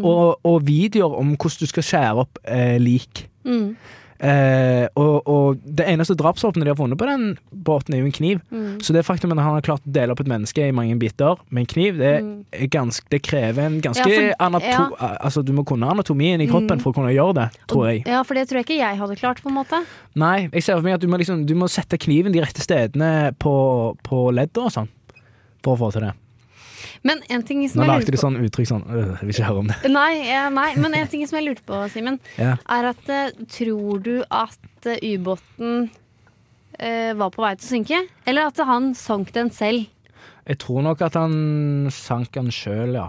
og, 0.02 0.40
og 0.42 0.64
videoer 0.66 1.20
om 1.20 1.36
hvordan 1.36 1.60
du 1.60 1.70
skal 1.70 1.84
skjære 1.86 2.24
opp 2.24 2.40
eh, 2.42 2.78
lik. 2.82 3.28
Mm. 3.46 3.76
Eh, 4.22 4.86
og, 4.94 5.26
og 5.26 5.62
det 5.66 5.82
eneste 5.90 6.14
drapsvåpenet 6.14 6.68
de 6.68 6.70
har 6.70 6.78
funnet 6.78 6.98
på 7.00 7.08
den 7.08 7.24
båten, 7.50 7.96
er 7.96 8.04
jo 8.04 8.06
en 8.06 8.14
kniv. 8.14 8.42
Mm. 8.54 8.76
Så 8.78 8.94
det 8.94 9.02
faktum 9.02 9.32
at 9.34 9.40
han 9.42 9.56
har 9.56 9.64
klart 9.66 9.82
å 9.82 9.92
dele 9.96 10.14
opp 10.14 10.20
et 10.22 10.30
menneske 10.30 10.62
i 10.68 10.70
mange 10.74 10.94
biter 11.00 11.40
med 11.50 11.64
en 11.64 11.70
kniv, 11.72 11.98
det, 11.98 12.12
Mm. 12.22 12.68
ganske, 12.70 13.02
det 13.10 13.22
krever 13.26 13.66
en 13.66 13.80
ganske 13.82 14.06
Ja, 14.06 14.38
for- 14.38 14.62
ja. 14.62 15.16
Altså, 15.20 15.42
du 15.44 15.52
må 15.52 15.64
kunne 15.66 15.90
anatomien 15.90 16.40
i 16.40 16.46
kroppen 16.46 16.78
Mm. 16.78 16.82
for 16.82 16.92
å 16.92 16.94
kunne 16.94 17.10
gjøre 17.12 17.34
det, 17.34 17.48
tror 17.66 17.86
jeg. 17.90 18.04
Ja, 18.06 18.22
for 18.22 18.34
det 18.34 18.48
tror 18.48 18.62
jeg 18.62 18.66
ikke 18.66 18.78
jeg 18.78 18.98
hadde 18.98 19.16
klart, 19.18 19.42
på 19.42 19.48
en 19.50 19.56
måte. 19.58 19.84
Nei, 20.14 20.48
jeg 20.52 20.62
ser 20.62 20.76
for 20.76 20.82
meg 20.82 20.94
at 20.94 21.00
du 21.00 21.08
må, 21.08 21.18
liksom, 21.18 21.44
du 21.44 21.54
må 21.54 21.68
sette 21.68 21.98
kniven 21.98 22.32
de 22.32 22.40
rette 22.40 22.60
stedene 22.62 23.34
på, 23.38 23.96
på 24.04 24.30
leddet 24.32 24.58
og 24.58 24.70
sånn, 24.70 24.88
for 25.64 25.74
å 25.74 25.78
få 25.78 25.92
til 25.92 26.02
det. 26.02 26.12
Men 27.02 27.22
en 27.28 27.42
ting 27.46 27.62
som 27.68 27.80
Nå 27.82 27.86
jeg 27.86 27.92
lagde 27.92 28.12
du 28.12 28.16
på 28.16 28.22
sånn 28.24 28.38
uttrykk 28.42 28.68
sånn 28.72 28.84
øh, 28.88 29.08
Jeg 29.16 29.22
vil 29.28 29.34
ikke 29.36 29.48
høre 29.48 29.62
om 29.64 29.70
det. 29.72 29.78
Nei, 29.92 30.12
nei, 30.56 30.68
men 30.82 30.94
en 30.98 31.08
ting 31.12 31.24
som 31.28 31.38
jeg 31.40 31.48
lurte 31.48 31.64
på, 31.68 31.80
Simen, 31.94 32.20
Ja. 32.38 32.56
er 32.76 32.90
at 32.92 33.08
eh, 33.12 33.30
tror 33.58 34.02
du 34.04 34.14
at 34.30 34.86
eh, 34.90 34.98
ubåten 35.14 35.88
eh, 36.78 37.12
var 37.18 37.30
på 37.34 37.42
vei 37.44 37.54
til 37.56 37.66
å 37.66 37.72
synke? 37.76 38.02
Eller 38.26 38.50
at 38.52 38.62
han 38.66 38.92
sank 38.98 39.32
den 39.36 39.50
selv? 39.54 39.86
Jeg 40.48 40.58
tror 40.58 40.82
nok 40.82 41.02
at 41.06 41.14
han 41.14 41.88
sank 41.94 42.32
den 42.34 42.50
sjøl, 42.54 42.96
ja. 42.98 43.08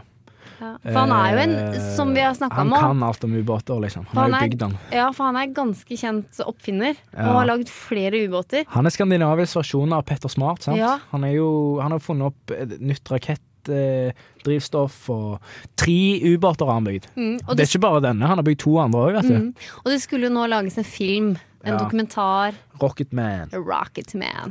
Ja. 0.59 0.71
For 0.83 0.99
han 0.99 1.11
er 1.11 1.31
jo 1.33 1.39
en, 1.43 1.81
som 1.95 2.13
vi 2.15 2.21
har 2.21 2.33
snakka 2.37 2.55
Han 2.55 2.69
kan 2.71 3.03
alt 3.03 3.23
om 3.23 3.33
ubåter, 3.35 3.79
liksom. 3.81 4.05
Han 4.13 4.21
han 4.23 4.33
har 4.33 4.41
jo 4.41 4.49
bygd 4.49 4.59
den. 4.59 4.77
ja, 4.91 5.07
for 5.11 5.23
han 5.31 5.35
er 5.41 5.47
ganske 5.53 5.97
kjent 5.97 6.39
oppfinner 6.45 6.95
Ja. 7.13 7.27
og 7.29 7.35
har 7.41 7.45
lagd 7.53 7.69
flere 7.69 8.23
ubåter. 8.27 8.65
Han 8.69 8.85
er 8.85 8.89
Skandinavias 8.95 9.55
versjon 9.55 9.93
av 9.93 10.03
Petter 10.05 10.29
Smart. 10.29 10.61
sant? 10.63 10.77
Ja. 10.77 10.99
Han, 11.11 11.23
jo, 11.33 11.79
han 11.81 11.91
har 11.91 11.99
funnet 11.99 12.27
opp 12.31 12.51
et 12.51 12.79
nytt 12.79 13.09
rakettdrivstoff, 13.11 15.09
og 15.09 15.39
tre 15.79 15.97
ubåter 16.33 16.65
har 16.67 16.73
han 16.79 16.87
bygd. 16.87 17.07
Mm, 17.15 17.37
Det 17.39 17.55
det, 17.57 17.63
er 17.65 17.71
ikke 17.71 17.81
bare 17.87 18.01
denne, 18.03 18.27
han 18.27 18.37
har 18.37 18.43
bygd 18.47 18.59
to 18.65 18.77
andre 18.81 18.99
òg, 19.07 19.13
vet 19.19 19.27
du. 19.29 19.37
mm, 19.39 19.53
og 19.85 19.91
det 19.91 20.01
skulle 20.03 20.27
jo 20.29 20.33
nå 20.35 20.47
lages 20.51 20.77
en 20.77 20.83
film, 20.87 21.33
en 21.63 21.73
Ja. 21.73 21.79
dokumentar, 21.79 22.53
Rocketman. 22.81 23.49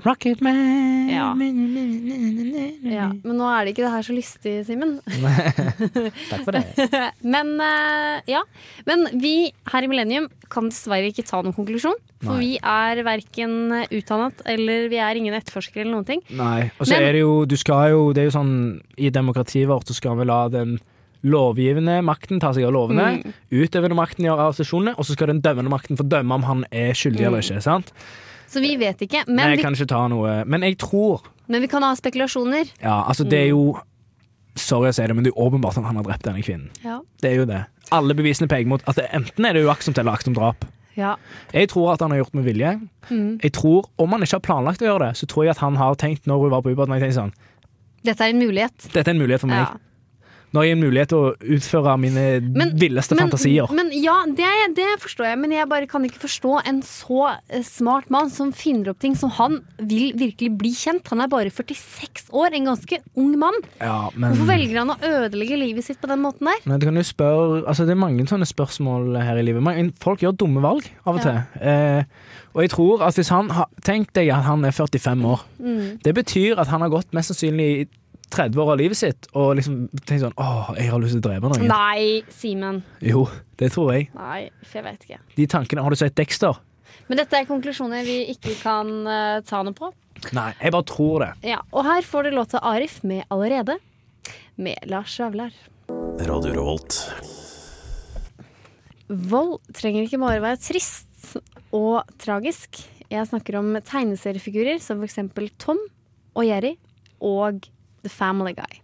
Rocket 0.04 0.40
Man. 0.40 1.08
Ja. 1.10 1.34
Ja, 1.36 3.08
men 3.12 3.36
nå 3.36 3.44
er 3.50 3.64
det 3.66 3.74
ikke 3.74 3.84
det 3.84 3.90
her 3.92 4.04
så 4.06 4.14
lystig, 4.16 4.54
Simen. 4.66 4.94
Takk 6.30 6.44
for 6.46 6.52
det. 6.56 6.64
Men 7.24 7.52
eh, 7.60 8.22
ja. 8.32 8.40
Men 8.88 9.06
vi 9.20 9.52
her 9.72 9.84
i 9.84 9.90
Millennium 9.90 10.28
kan 10.52 10.70
dessverre 10.70 11.10
ikke 11.12 11.24
ta 11.28 11.42
noen 11.42 11.56
konklusjon. 11.56 11.98
For 12.22 12.36
Nei. 12.38 12.40
vi 12.44 12.50
er 12.62 13.02
verken 13.04 13.56
utdannet 13.90 14.40
eller 14.46 14.88
vi 14.92 15.00
er 15.02 15.18
ingen 15.18 15.34
etterforskere 15.36 15.82
eller 15.84 15.96
noen 15.98 16.08
ting. 16.08 16.22
Nei. 16.38 16.70
Og 16.78 16.86
så 16.86 16.96
er 17.00 17.12
det 17.16 17.24
jo 17.24 17.32
Du 17.50 17.56
skal 17.58 17.90
jo 17.90 18.02
Det 18.14 18.22
er 18.22 18.28
jo 18.28 18.34
sånn 18.36 18.52
I 19.02 19.10
demokratiet 19.10 19.66
vårt 19.66 19.90
så 19.90 19.96
skal 19.98 20.14
vi 20.20 20.28
la 20.30 20.44
den 20.52 20.76
lovgivende 21.24 22.00
makten 22.04 22.40
tar 22.42 22.52
seg 22.56 22.64
av 22.66 22.72
lovene, 22.74 23.22
Mm. 23.22 23.32
utøvende 23.52 23.94
makten 23.98 24.24
gjør 24.26 24.40
arrestasjonene, 24.48 24.94
og 24.98 25.04
så 25.04 25.12
skal 25.12 25.26
den 25.28 25.40
dømmende 25.40 25.70
makten 25.70 25.96
få 25.96 26.08
dømme 26.08 26.34
om 26.34 26.42
han 26.42 26.64
er 26.72 26.92
skyldig 26.92 27.26
eller 27.26 27.38
ikke. 27.42 27.62
sant? 27.62 27.92
Så 28.48 28.60
vi 28.60 28.76
vet 28.76 28.98
ikke. 29.00 29.24
Men 29.26 29.36
Men, 29.36 29.48
jeg 29.50 29.56
vi, 29.58 29.62
kan 29.62 29.72
ikke 29.74 29.86
ta 29.88 30.08
noe 30.08 30.44
Men 30.44 30.60
jeg 30.62 30.78
tror 30.78 31.20
men 31.48 31.60
vi 31.60 31.66
kan 31.68 31.82
ha 31.82 31.92
spekulasjoner. 31.94 32.70
Ja, 32.82 33.02
altså, 33.08 33.24
det 33.28 33.38
er 33.38 33.48
jo 33.48 33.76
Sorry 34.54 34.88
å 34.90 34.92
si 34.94 35.02
det, 35.06 35.14
men 35.16 35.24
det 35.24 35.32
er 35.32 35.40
åpenbart 35.40 35.78
at 35.78 35.84
han 35.84 35.96
har 35.96 36.04
drept 36.04 36.24
denne 36.26 36.42
kvinnen. 36.44 36.68
Ja. 36.84 37.00
Det 37.22 37.30
er 37.30 37.36
jo 37.40 37.44
det. 37.46 37.64
Alle 37.90 38.12
bevisene 38.14 38.48
peker 38.48 38.68
mot 38.68 38.82
at 38.86 38.96
det, 38.96 39.06
enten 39.16 39.46
er 39.48 39.54
det 39.54 39.64
uaktsomt 39.64 39.96
eller 39.98 40.12
aktsomt 40.12 40.36
drap. 40.36 40.66
ja. 40.94 41.16
Jeg 41.54 41.68
tror 41.72 41.92
at 41.94 42.00
han 42.00 42.10
har 42.10 42.18
gjort 42.18 42.34
med 42.34 42.44
vilje. 42.44 42.80
Mm. 43.10 43.40
Jeg 43.42 43.52
tror, 43.52 43.86
Om 43.98 44.10
han 44.12 44.20
ikke 44.22 44.36
har 44.36 44.40
planlagt 44.40 44.82
å 44.82 44.86
gjøre 44.90 45.08
det, 45.08 45.16
så 45.16 45.26
tror 45.26 45.44
jeg 45.44 45.50
at 45.56 45.58
han 45.64 45.76
har 45.76 45.94
tenkt 45.94 46.26
når 46.26 46.38
hun 46.42 46.50
var 46.50 46.60
på 46.62 46.70
ubåten 46.74 46.92
tenkte 47.00 47.14
sånn, 47.16 47.32
Dette 48.04 48.20
er 48.20 48.28
en 48.34 48.38
mulighet. 48.38 48.92
Dette 48.92 49.08
er 49.08 49.14
en 49.14 49.18
mulighet 49.22 49.40
for 49.40 49.46
meg. 49.48 49.58
Ja. 49.58 49.76
Nå 50.52 50.60
har 50.60 50.66
jeg 50.68 50.76
en 50.76 50.82
mulighet 50.84 51.08
til 51.08 51.18
å 51.18 51.32
utføre 51.56 51.94
mine 51.98 52.24
Men- 52.44 52.74
villeste 52.76 53.16
Men, 53.16 53.30
fantasier. 53.30 53.70
men 53.72 53.88
ja, 53.96 54.18
det, 54.28 54.48
det 54.76 54.88
forstår 55.00 55.30
jeg, 55.30 55.38
men 55.40 55.50
jeg 55.54 55.68
bare 55.70 55.86
kan 55.88 56.04
ikke 56.04 56.20
forstå 56.26 56.58
en 56.68 56.82
så 56.82 57.38
eh, 57.48 57.62
smart 57.64 58.10
mann 58.12 58.28
som 58.30 58.52
finner 58.52 58.90
opp 58.92 58.98
ting 59.00 59.14
som 59.16 59.30
han 59.38 59.60
vil 59.80 60.12
virkelig 60.12 60.50
bli 60.60 60.72
kjent. 60.76 61.08
Han 61.08 61.22
er 61.24 61.28
bare 61.32 61.48
46 61.50 62.28
år, 62.36 62.52
en 62.52 62.68
ganske 62.68 62.98
ung 63.16 63.32
mann. 63.40 63.56
Ja, 63.80 64.10
men, 64.14 64.34
Hvorfor 64.36 64.50
velger 64.52 64.78
han 64.82 64.92
å 64.92 64.98
ødelegge 65.00 65.56
livet 65.58 65.84
sitt 65.88 66.00
på 66.02 66.08
den 66.12 66.20
måten 66.20 66.44
der? 66.50 66.60
men 66.68 66.78
du 66.80 66.86
kan 66.86 66.96
jo 67.00 67.02
spørre, 67.02 67.64
altså 67.66 67.86
Det 67.86 67.96
er 67.96 68.00
mange 68.04 68.26
sånne 68.28 68.46
spørsmål 68.46 69.16
her 69.22 69.36
i 69.40 69.42
livet. 69.48 69.94
Folk 70.04 70.20
gjør 70.20 70.36
dumme 70.36 70.60
valg 70.60 70.84
av 71.06 71.16
og 71.16 71.24
Ja. 71.24 71.32
til. 71.56 71.66
Eh, 71.66 72.04
og 72.54 72.62
jeg 72.62 72.70
tror 72.70 73.00
at 73.08 73.14
hvis 73.16 73.28
han 73.32 73.48
Tenk 73.82 74.12
deg 74.12 74.28
at 74.28 74.44
han 74.44 74.64
er 74.64 74.70
45 74.70 75.24
år. 75.24 75.40
Mm. 75.60 75.98
Det 76.02 76.14
betyr 76.14 76.58
at 76.60 76.68
han 76.68 76.80
har 76.82 76.88
gått 76.90 77.12
mest 77.12 77.32
sannsynlig 77.32 77.88
30 78.32 78.60
år 78.62 78.72
av 78.74 78.80
livet 78.80 78.98
sitt 78.98 79.28
og 79.36 79.54
liksom 79.58 79.86
tenkt 80.02 80.24
sånn 80.24 80.36
Åh, 80.40 80.72
jeg 80.78 80.90
har 80.92 81.02
lyst 81.02 81.16
til 81.16 81.22
å 81.22 81.26
drepe 81.28 81.50
noen. 81.52 81.66
Nei, 81.68 82.22
Simen. 82.32 82.82
Jo, 83.04 83.26
det 83.60 83.72
tror 83.74 83.92
jeg. 83.94 84.08
Nei, 84.16 84.46
for 84.64 84.80
jeg 84.80 84.86
vet 84.88 85.06
ikke. 85.08 85.20
De 85.36 85.48
tankene 85.54 85.84
Har 85.84 85.94
du 85.94 86.00
sett 86.00 86.16
Dexter? 86.18 86.60
Men 87.08 87.20
dette 87.20 87.36
er 87.36 87.48
konklusjoner 87.48 88.06
vi 88.06 88.22
ikke 88.32 88.54
kan 88.62 88.92
uh, 89.08 89.40
ta 89.44 89.62
noe 89.66 89.76
på. 89.76 89.90
Nei, 90.36 90.52
jeg 90.60 90.72
bare 90.74 90.86
tror 90.88 91.24
det. 91.24 91.30
Ja, 91.50 91.60
Og 91.72 91.84
her 91.86 92.06
får 92.06 92.28
du 92.28 92.36
låta 92.36 92.60
Arif 92.62 93.00
med 93.02 93.24
'Allerede', 93.28 93.78
med 94.56 94.78
Lars 94.86 95.18
Vaular. 95.20 95.52
Radio 96.22 96.52
Revolt. 96.54 97.00
Vold 99.08 99.58
trenger 99.74 100.06
ikke 100.06 100.20
bare 100.22 100.40
være 100.40 100.60
trist 100.62 101.36
og 101.74 102.04
tragisk. 102.22 102.80
Jeg 103.12 103.28
snakker 103.28 103.58
om 103.60 103.74
tegneseriefigurer 103.84 104.80
som 104.80 105.02
f.eks. 105.02 105.18
Tom 105.60 105.80
og 106.32 106.46
Jerry 106.46 106.76
og 107.20 107.66
The 108.02 108.10
Family 108.12 108.52
Guy. 108.58 108.80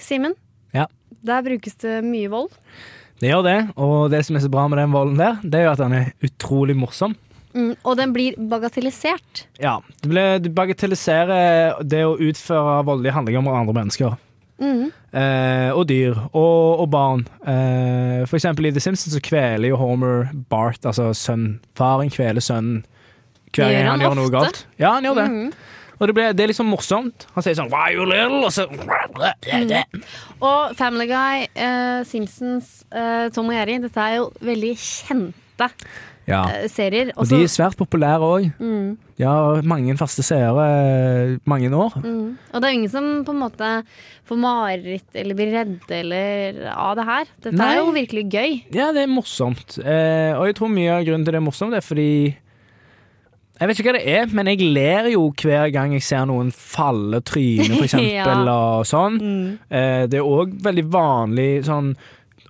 Simen, 0.00 0.34
Ja. 0.74 0.86
der 1.24 1.42
brukes 1.42 1.74
det 1.82 2.00
mye 2.04 2.28
vold. 2.32 2.50
Det 3.20 3.28
gjør 3.28 3.42
det, 3.44 3.58
og 3.76 4.10
det 4.10 4.22
som 4.24 4.36
er 4.36 4.40
så 4.40 4.48
bra 4.52 4.66
med 4.68 4.78
den 4.80 4.92
volden 4.94 5.18
der, 5.20 5.36
det 5.44 5.58
er 5.60 5.64
jo 5.66 5.72
at 5.74 5.82
den 5.82 5.92
er 5.92 6.12
utrolig 6.24 6.76
morsom. 6.76 7.14
Mm, 7.52 7.74
og 7.84 7.96
den 7.98 8.12
blir 8.14 8.36
bagatellisert. 8.38 9.44
Ja, 9.60 9.80
det, 10.00 10.08
ble, 10.08 10.24
du 10.40 10.48
bagatelliserer 10.54 11.80
det 11.82 12.04
å 12.06 12.14
utføre 12.16 12.84
voldelige 12.86 13.12
handlinger 13.16 13.42
mot 13.42 13.56
andre 13.58 13.74
mennesker. 13.74 14.14
Mm. 14.60 14.90
Eh, 15.16 15.70
og 15.72 15.86
dyr, 15.88 16.14
og, 16.36 16.80
og 16.84 16.88
barn. 16.92 17.24
Eh, 17.42 18.22
for 18.28 18.36
eksempel 18.38 18.68
i 18.68 18.72
The 18.76 18.80
Simpsons 18.84 19.16
så 19.16 19.20
kveler 19.24 19.72
jo 19.72 19.78
Homer 19.80 20.28
Bart, 20.52 20.84
altså 20.86 21.10
sønn. 21.16 21.58
Faren 21.76 22.12
kveler 22.12 22.44
sønnen 22.44 22.84
hver 23.50 23.66
gang 23.72 23.88
han 23.88 23.96
han 23.98 24.04
gjør 24.04 24.14
noe 24.20 24.28
ofte? 24.28 24.36
galt. 24.36 24.60
Ja, 24.78 24.92
han 24.94 25.08
gjør 25.08 25.16
det. 25.18 25.28
Mm. 25.32 25.52
Og 26.00 26.08
det, 26.08 26.14
ble, 26.16 26.28
det 26.32 26.44
er 26.46 26.48
liksom 26.48 26.70
morsomt. 26.72 27.26
Han 27.34 27.44
sier 27.44 27.54
sånn 27.58 27.68
Why 27.68 27.90
you 27.92 28.06
little? 28.08 28.40
Og 28.46 28.52
så 28.54 28.64
Og 30.40 30.76
Family 30.78 31.06
Guy, 31.10 31.44
uh, 31.60 32.00
Simpsons, 32.08 32.70
uh, 32.94 33.28
Tom 33.34 33.50
og 33.52 33.56
Jerry, 33.58 33.76
dette 33.82 34.00
er 34.06 34.16
jo 34.20 34.30
veldig 34.40 34.72
kjente 34.80 35.68
Ja. 36.30 36.44
eh, 36.48 36.68
serier. 36.70 37.10
Og 37.18 37.26
de 37.28 37.40
er 37.42 37.48
svært 37.50 37.76
populære 37.76 38.22
òg. 38.22 38.44
mm, 38.60 38.96
De 39.18 39.24
har 39.26 39.62
mange 39.66 39.96
faste 39.98 40.22
seere 40.22 41.38
mange 41.44 41.68
år. 41.74 41.96
mm. 42.00 42.38
Og 42.54 42.60
det 42.62 42.64
er 42.68 42.72
ingen 42.76 42.88
som 42.92 43.24
på 43.24 43.32
en 43.34 43.40
måte 43.42 43.70
får 44.28 44.38
mareritt 44.38 45.10
eller 45.14 45.34
blir 45.34 45.50
redde 45.52 45.90
eller 46.00 46.70
av 46.72 46.94
det 46.96 47.04
her. 47.04 47.24
Dette 47.42 47.56
Nei. 47.56 47.72
er 47.74 47.80
jo 47.80 47.90
virkelig 47.92 48.24
gøy. 48.30 48.62
Ja, 48.72 48.92
det 48.92 49.02
er 49.02 49.12
morsomt. 49.12 49.78
Eh, 49.84 50.32
og 50.38 50.46
jeg 50.46 50.54
tror 50.56 50.68
mye 50.72 50.92
av 51.00 51.04
grunnen 51.04 51.24
til 51.26 51.32
det 51.34 51.40
er 51.42 51.48
morsomt, 51.50 51.72
det 51.72 51.82
er 51.82 51.88
fordi 51.88 52.36
Jeg 53.60 53.68
vet 53.68 53.78
ikke 53.82 53.90
hva 53.90 53.98
det 53.98 54.06
er, 54.08 54.30
men 54.32 54.48
jeg 54.48 54.62
ler 54.72 55.10
jo 55.12 55.26
hver 55.42 55.68
gang 55.74 55.92
jeg 55.92 56.02
ser 56.06 56.24
noen 56.30 56.48
falle 56.56 57.20
trynet, 57.20 57.74
for 57.76 57.84
eksempel, 57.88 58.46
Ja. 58.48 58.54
og 58.80 58.86
sånn. 58.88 59.20
Eh, 59.68 60.06
det 60.08 60.16
er 60.22 60.24
òg 60.24 60.56
veldig 60.64 60.86
vanlig 60.90 61.50
sånn 61.68 61.92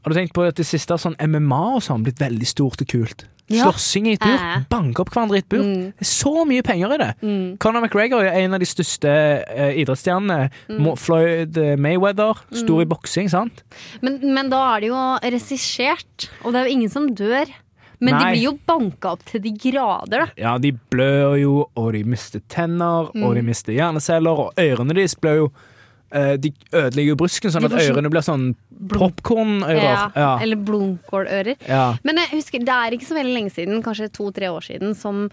Har 0.00 0.14
du 0.14 0.16
tenkt 0.16 0.32
på 0.32 0.46
at 0.48 0.56
det 0.56 0.64
siste 0.64 0.96
sånn 0.96 1.18
MMA 1.20 1.58
og 1.76 1.82
sånn 1.84 2.06
blitt 2.06 2.22
veldig 2.22 2.46
stort 2.48 2.80
og 2.80 2.88
kult? 2.88 3.26
Ja. 3.50 3.64
Slåssing 3.66 4.06
i 4.06 4.12
et 4.14 4.22
bur. 4.22 4.30
Eh. 4.38 4.60
Banke 4.70 5.02
opp 5.02 5.10
hverandre 5.10 5.40
i 5.40 5.42
et 5.42 5.48
bur. 5.50 5.64
Mm. 5.66 5.88
Det 5.98 6.04
er 6.06 6.08
så 6.08 6.44
mye 6.46 6.62
penger 6.62 6.92
i 6.94 6.98
det. 7.02 7.08
Mm. 7.26 7.46
Conor 7.58 7.82
McGregor 7.82 8.22
er 8.22 8.36
en 8.44 8.54
av 8.54 8.62
de 8.62 8.68
største 8.70 9.10
eh, 9.10 9.72
idrettsstjernene. 9.82 10.36
Mm. 10.70 10.86
Floyd 11.02 11.58
eh, 11.58 11.72
Mayweather, 11.76 12.38
stor 12.54 12.84
i 12.84 12.86
boksing, 12.88 13.26
sant? 13.32 13.64
Men, 14.06 14.20
men 14.38 14.52
da 14.54 14.60
er 14.76 14.84
det 14.86 14.92
jo 14.92 15.02
regissert, 15.34 16.28
og 16.44 16.54
det 16.54 16.60
er 16.62 16.70
jo 16.70 16.76
ingen 16.78 16.94
som 16.94 17.10
dør. 17.18 17.50
Men 18.00 18.14
de 18.18 18.30
blir 18.32 18.42
jo 18.46 18.52
banka 18.66 19.12
opp 19.12 19.24
til 19.28 19.40
de 19.44 19.50
grader, 19.52 20.26
da. 20.26 20.26
Ja, 20.36 20.58
de 20.58 20.72
blør 20.90 21.38
jo, 21.40 21.66
og 21.76 21.92
de 21.92 22.02
mister 22.04 22.40
tenner, 22.48 23.08
og 23.10 23.14
Mm. 23.14 23.34
de 23.34 23.42
mister 23.42 23.72
hjerneceller, 23.72 24.38
og 24.46 24.54
ørene 24.56 24.94
deres 24.94 25.14
blør 25.14 25.36
jo 25.36 25.52
eh, 26.12 26.36
De 26.36 26.50
ødelegger 26.72 27.06
jo 27.12 27.14
brysken, 27.16 27.50
sånn 27.52 27.64
at 27.66 27.70
ørene 27.70 28.10
blir 28.10 28.20
sånn 28.26 28.56
popkornører. 28.88 29.76
Ja, 29.82 30.10
Ja. 30.16 30.38
Eller 30.42 30.56
blomkålører. 30.56 31.54
Ja. 31.68 31.94
Men 32.02 32.16
jeg 32.16 32.28
husker, 32.32 32.58
det 32.58 32.68
er 32.74 32.90
ikke 32.96 33.06
så 33.06 33.14
veldig 33.14 33.34
lenge 33.36 33.52
siden, 33.54 33.82
kanskje 33.84 34.08
to-tre 34.12 34.48
år 34.50 34.60
siden, 34.64 34.96
som 34.96 35.28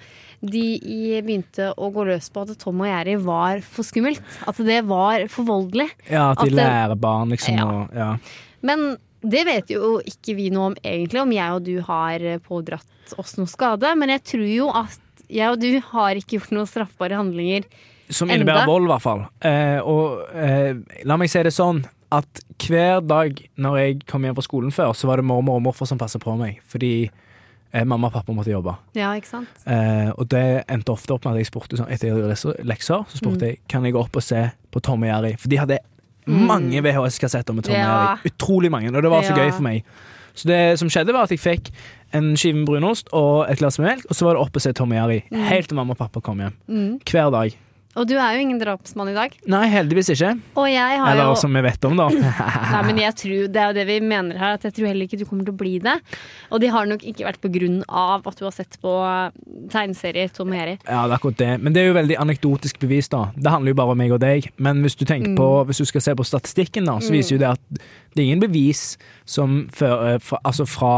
de 0.45 0.79
begynte 1.25 1.73
å 1.75 1.91
gå 1.91 2.05
løs 2.05 2.29
på 2.29 2.43
at 2.47 2.57
Tom 2.59 2.81
og 2.81 2.87
Jerry 2.87 3.15
var 3.15 3.59
for 3.61 3.81
skummelt. 3.83 4.21
At 4.47 4.57
det 4.57 4.83
var 4.85 5.27
for 5.33 5.45
voldelig. 5.45 5.89
ja, 6.11 6.31
at 6.31 6.37
de 6.39 6.43
At 6.45 6.49
det- 6.49 6.57
lærer 6.57 6.95
barn, 6.99 7.29
liksom. 7.29 7.57
Ja. 7.57 7.65
Og, 7.65 7.89
ja. 7.95 8.17
Men 8.61 8.97
det 9.29 9.43
vet 9.47 9.73
jo 9.73 9.97
ikke 10.07 10.35
vi 10.37 10.47
noe 10.53 10.71
om 10.71 10.77
egentlig, 10.83 11.21
om 11.21 11.31
jeg 11.35 11.57
og 11.57 11.65
du 11.67 11.75
har 11.87 12.23
pådratt 12.47 13.13
oss 13.19 13.35
noe 13.39 13.49
skade. 13.51 13.91
Men 13.99 14.09
jeg 14.15 14.23
tror 14.33 14.47
jo 14.47 14.71
at 14.75 14.97
jeg 15.27 15.51
og 15.51 15.59
du 15.59 15.79
har 15.91 16.15
ikke 16.19 16.37
gjort 16.39 16.53
noen 16.55 16.69
straffbare 16.69 17.17
handlinger. 17.19 17.65
Som 18.09 18.29
innebærer 18.31 18.67
vold, 18.69 18.87
i 18.87 18.91
hvert 18.93 19.03
fall. 19.03 19.25
Eh, 19.43 19.79
og 19.83 20.21
eh, 20.31 20.77
la 21.03 21.17
meg 21.19 21.27
si 21.31 21.41
det 21.43 21.51
sånn 21.55 21.81
at 22.15 22.39
hver 22.63 23.01
dag 23.03 23.41
når 23.59 23.79
jeg 23.81 23.97
kom 24.07 24.23
hjem 24.23 24.37
fra 24.37 24.45
skolen 24.45 24.71
før, 24.71 24.93
så 24.95 25.09
var 25.09 25.19
det 25.19 25.25
mormor 25.27 25.59
og 25.59 25.65
morfar 25.65 25.89
som 25.89 25.99
passet 25.99 26.23
på 26.23 26.37
meg. 26.39 26.61
Fordi 26.71 26.91
eh, 27.09 27.83
mamma 27.83 28.07
og 28.07 28.15
pappa 28.15 28.31
måtte 28.31 28.53
jobbe. 28.53 28.77
Ja, 28.95 29.09
ikke 29.19 29.33
sant? 29.33 29.51
Eh, 29.67 30.07
og 30.15 30.29
det 30.31 30.45
endte 30.71 30.95
ofte 30.95 31.17
opp 31.17 31.27
med 31.27 31.35
at 31.35 31.43
jeg 31.43 31.49
spurte 31.51 31.81
sånn, 31.81 31.91
etter 31.91 32.07
jeg 32.07 32.15
hadde 32.15 32.31
lest 32.31 32.47
lekser, 32.63 33.03
så 33.11 33.19
spurte 33.19 33.43
Mm. 33.43 33.49
jeg 33.51 33.59
kan 33.67 33.83
jeg 33.83 33.97
gå 33.97 34.05
opp 34.05 34.15
og 34.15 34.23
se 34.23 34.45
på 34.71 34.79
Tom 34.87 35.03
og 35.03 35.11
Jerry. 35.11 35.35
For 35.35 35.51
de 35.51 35.59
hadde 35.65 35.79
mange 36.27 36.81
VHS-kassetter 36.83 37.53
med 37.55 37.63
Tom 37.63 37.73
Ja. 37.75 37.83
Harry. 37.85 38.17
Utrolig 38.31 38.71
mange. 38.71 38.91
Og 38.95 39.01
det 39.03 39.09
var 39.11 39.21
så 39.23 39.35
Ja. 39.35 39.43
gøy 39.45 39.51
for 39.53 39.61
meg. 39.63 39.83
Så 40.35 40.45
det 40.47 40.77
som 40.79 40.87
skjedde, 40.89 41.13
var 41.13 41.23
at 41.23 41.29
jeg 41.31 41.39
fikk 41.39 41.71
en 42.13 42.35
skive 42.37 42.55
med 42.55 42.67
brunost 42.67 43.07
og 43.11 43.49
et 43.49 43.57
glass 43.57 43.79
med 43.79 43.87
melk, 43.89 44.05
og 44.09 44.15
så 44.15 44.25
var 44.25 44.33
det 44.33 44.41
opp 44.41 44.55
og 44.55 44.61
se 44.61 44.71
Tom 44.73 44.91
Harry. 44.91 45.21
Jerry. 45.31 45.43
Helt 45.49 45.67
til 45.67 45.75
mamma 45.75 45.91
og 45.91 45.97
pappa 45.97 46.19
kom 46.21 46.37
hjem. 46.39 46.53
Mm. 46.69 46.99
Hver 47.09 47.31
dag. 47.31 47.55
Og 47.97 48.05
du 48.05 48.13
er 48.19 48.35
jo 48.35 48.41
ingen 48.43 48.59
drapsmann 48.61 49.09
i 49.09 49.15
dag. 49.15 49.33
Nei, 49.49 49.63
heldigvis 49.71 50.11
ikke. 50.13 50.33
Og 50.59 50.67
jeg 50.69 50.99
har 51.01 51.11
Eller 51.13 51.31
jo 51.31 51.37
som 51.39 51.55
vi 51.55 51.63
vet 51.65 51.85
om, 51.87 51.95
da. 51.97 52.09
Nei, 52.75 52.81
men 52.85 52.99
jeg 53.01 53.15
tror, 53.17 53.47
Det 53.53 53.61
er 53.61 53.71
jo 53.71 53.77
det 53.77 53.85
vi 53.89 53.95
mener 54.05 54.37
her, 54.37 54.57
at 54.59 54.67
jeg 54.67 54.75
tror 54.77 54.89
heller 54.91 55.07
ikke 55.07 55.17
du 55.17 55.25
kommer 55.25 55.47
til 55.47 55.55
å 55.55 55.57
bli 55.57 55.71
det. 55.81 55.95
Og 56.53 56.61
de 56.61 56.69
har 56.73 56.85
nok 56.89 57.05
ikke 57.09 57.25
vært 57.25 57.41
på 57.41 57.49
grunn 57.55 57.79
av 57.87 58.27
at 58.29 58.37
du 58.37 58.45
har 58.45 58.53
sett 58.53 58.77
på 58.83 58.93
tegneserier 59.73 60.29
Tom 60.35 60.53
Jerry. 60.53 60.75
Ja, 60.85 61.05
det 61.07 61.15
er 61.15 61.17
akkurat 61.17 61.39
det. 61.41 61.51
Men 61.63 61.73
det 61.73 61.81
er 61.81 61.89
jo 61.89 61.97
veldig 61.97 62.19
anekdotisk 62.21 62.79
bevis, 62.83 63.09
da. 63.13 63.27
Det 63.35 63.53
handler 63.53 63.73
jo 63.73 63.79
bare 63.81 63.95
om 63.95 64.01
meg 64.03 64.13
og 64.13 64.21
deg. 64.21 64.49
Men 64.61 64.83
hvis 64.85 64.97
du 64.99 65.05
tenker 65.09 65.33
på, 65.39 65.49
hvis 65.69 65.81
du 65.81 65.89
skal 65.89 66.05
se 66.05 66.15
på 66.19 66.27
statistikken, 66.27 66.85
da, 66.89 66.99
så 67.01 67.13
viser 67.15 67.37
jo 67.37 67.43
det 67.45 67.53
at 67.55 67.81
det 68.13 68.21
er 68.21 68.27
ingen 68.27 68.43
bevis 68.45 68.83
som 69.25 69.63
fører 69.73 70.21
fra, 70.23 70.39
altså 70.47 70.67
fra 70.69 70.93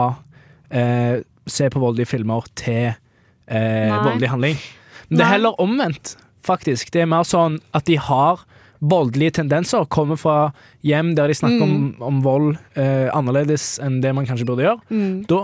eh, 0.71 1.21
se 1.49 1.69
på 1.71 1.81
voldelige 1.81 2.11
filmer 2.11 2.45
til 2.59 2.89
eh, 2.91 3.87
Nei. 3.89 4.01
voldelig 4.05 4.29
handling. 4.35 4.59
Men 5.09 5.17
det 5.21 5.25
er 5.25 5.31
heller 5.37 5.61
omvendt, 5.63 6.17
faktisk. 6.49 6.91
Det 6.95 7.05
er 7.05 7.11
mer 7.11 7.27
sånn 7.29 7.59
at 7.77 7.85
de 7.89 7.95
har 8.01 8.41
voldelige 8.79 9.35
tendenser, 9.41 9.85
kommer 9.91 10.15
fra 10.19 10.35
hjem 10.87 11.13
der 11.17 11.27
de 11.27 11.35
snakker 11.35 11.63
om, 11.65 11.79
om 11.99 12.21
vold 12.23 12.53
eh, 12.79 13.09
annerledes 13.11 13.73
enn 13.83 13.97
det 14.03 14.13
man 14.15 14.27
kanskje 14.29 14.47
burde 14.47 14.63
gjøre. 14.67 15.25
Da 15.27 15.41